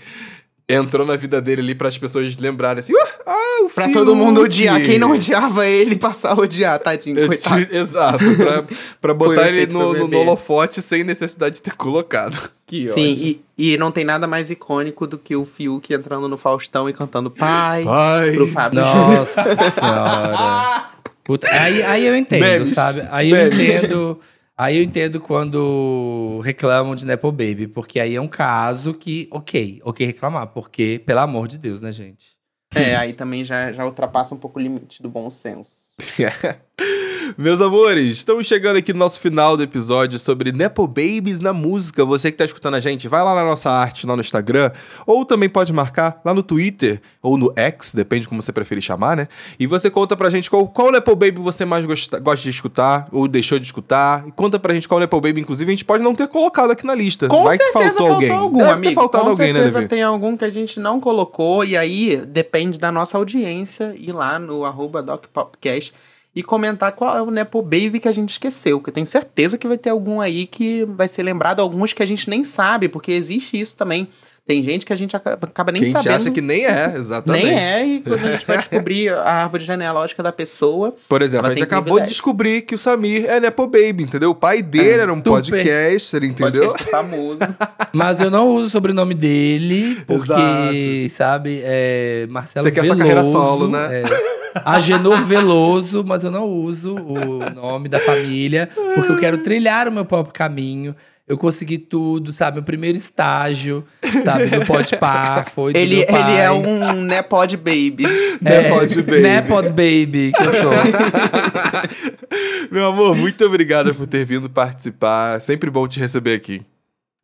[0.69, 4.15] entrou na vida dele ali para as pessoas lembrarem assim, ah, ah o Pra todo
[4.15, 4.83] mundo odiar.
[4.83, 7.67] Quem não odiava ele passar a odiar, tadinho, coitado.
[7.71, 8.65] Exato, pra,
[9.01, 12.37] pra botar ele no, no holofote sem necessidade de ter colocado.
[12.69, 13.41] Que Sim, ódio.
[13.57, 16.93] e, e não tem nada mais icônico do que o Fiuk entrando no Faustão e
[16.93, 19.19] cantando pai Ai, pro Fábio Júnior.
[19.19, 20.91] Nossa senhora.
[21.23, 22.71] Puta, aí, aí eu entendo, Memes.
[22.71, 23.07] sabe?
[23.09, 24.19] Aí eu entendo.
[24.59, 29.81] Aí eu entendo quando reclamam de Nepo Baby, porque aí é um caso que, ok,
[29.85, 32.35] ok reclamar, porque, pelo amor de Deus, né, gente?
[32.75, 35.95] É, aí também já, já ultrapassa um pouco o limite do bom senso.
[37.37, 42.05] Meus amores, estamos chegando aqui no nosso final do episódio sobre Nepo Babies na música.
[42.05, 44.71] Você que tá escutando a gente, vai lá na nossa arte, lá no Instagram,
[45.07, 49.17] ou também pode marcar lá no Twitter, ou no X, depende como você preferir chamar,
[49.17, 49.29] né?
[49.59, 53.09] E você conta pra gente qual, qual Nepo Baby você mais gosta, gosta de escutar,
[53.11, 54.27] ou deixou de escutar.
[54.29, 56.87] E conta pra gente qual Nepo Baby, inclusive, a gente pode não ter colocado aqui
[56.87, 57.29] na lista.
[57.29, 58.31] Com vai que certeza faltou alguém.
[58.31, 58.95] algum, Deve amigo.
[58.95, 59.89] faltado Com alguém, né, certeza Levi?
[59.89, 61.65] tem algum que a gente não colocou.
[61.65, 65.93] E aí depende da nossa audiência ir lá no arroba DocPopcast
[66.37, 68.79] e comentar qual é o Nepo Baby que a gente esqueceu.
[68.79, 71.61] Que eu tenho certeza que vai ter algum aí que vai ser lembrado.
[71.61, 74.07] Alguns que a gente nem sabe, porque existe isso também.
[74.47, 76.21] Tem gente que a gente acaba acaba nem Que a gente sabendo.
[76.21, 77.45] acha que nem é, exatamente.
[77.47, 80.95] nem é, e quando a gente vai descobrir a árvore genealógica da pessoa.
[81.09, 84.31] Por exemplo, a gente acabou de descobrir que o Samir é Nepo Baby, entendeu?
[84.31, 86.69] O pai dele É, era um podcaster, entendeu?
[86.69, 87.39] Podcast famoso.
[87.93, 92.95] Mas eu não uso o sobrenome dele, porque, sabe, é Marcelo Você quer Veloso.
[92.95, 94.03] sua carreira solo, né?
[94.03, 99.89] É, Agenor Veloso, mas eu não uso o nome da família, porque eu quero trilhar
[99.89, 100.95] o meu próprio caminho.
[101.29, 102.59] Eu consegui tudo, sabe?
[102.59, 103.85] Meu primeiro estágio,
[104.25, 104.47] sabe?
[104.47, 106.31] No Pode Par, foi do ele, meu pai.
[106.31, 108.05] ele é um Nepod Baby.
[108.45, 109.21] É, Nepod Baby.
[109.23, 110.73] Nepod Baby, que eu sou.
[112.71, 115.41] Meu amor, muito obrigado por ter vindo participar.
[115.41, 116.63] Sempre bom te receber aqui.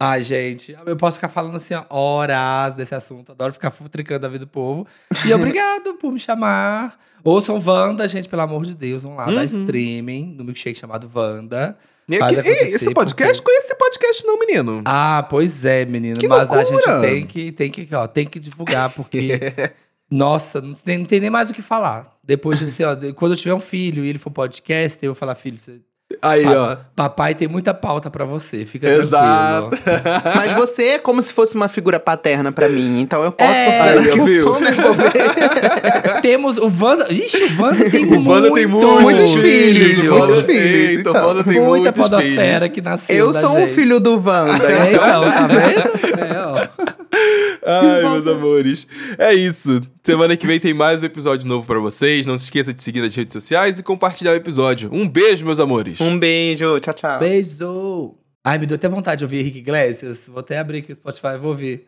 [0.04, 3.30] Ai, gente, eu posso ficar falando assim, ó, horas desse assunto.
[3.30, 4.84] Adoro ficar futricando a vida do povo.
[5.24, 6.98] E obrigado por me chamar.
[7.22, 9.04] Ouçam Wanda, gente, pelo amor de Deus.
[9.04, 11.78] Vão lá dar streaming no milkshake chamado Wanda.
[12.08, 13.34] E ei, acontecer, esse podcast?
[13.40, 14.82] porque- Conhece esse podcast não, menino?
[14.84, 16.18] Ah, pois é, menino.
[16.18, 17.00] Que Mas a loucura!
[17.00, 19.38] gente tem que, tem que, ó, tem que divulgar, porque.
[20.10, 22.12] Nossa, não tem, não tem nem mais o que falar.
[22.24, 25.18] Depois de ser, ó, quando eu tiver um filho e ele for podcast, eu vou
[25.18, 25.80] falar, filho, você-
[26.20, 26.76] Aí, ó.
[26.94, 29.70] papai tem muita pauta pra você, fica Exato.
[29.70, 30.02] tranquilo.
[30.36, 33.66] Mas você é como se fosse uma figura paterna pra mim, então eu posso É,
[33.66, 34.42] considerar aí, que eu viu?
[34.44, 36.20] sou Baby.
[36.22, 37.06] Temos o Wanda.
[37.12, 40.56] Ixi, o Wanda tem O Wanda tem muito- muitos, muitos filhos, o Wanda muitos tem,
[40.60, 42.74] filhos, então, o Wanda tem Muita podosfera filhos.
[42.74, 43.16] que nasceu.
[43.16, 44.64] Eu sou um filho do Wanda.
[44.64, 46.21] É, então- então, tá vendo?
[47.64, 48.88] Ai, meus amores.
[49.18, 49.82] É isso.
[50.02, 52.26] Semana que vem tem mais um episódio novo pra vocês.
[52.26, 54.90] Não se esqueça de seguir nas redes sociais e compartilhar o episódio.
[54.92, 56.00] Um beijo, meus amores.
[56.00, 57.18] Um beijo, tchau, tchau.
[57.20, 58.14] Beijo!
[58.44, 60.26] Ai, me deu até vontade de ouvir Henrique Iglesias.
[60.26, 61.86] Vou até abrir aqui o Spotify e vou ouvir.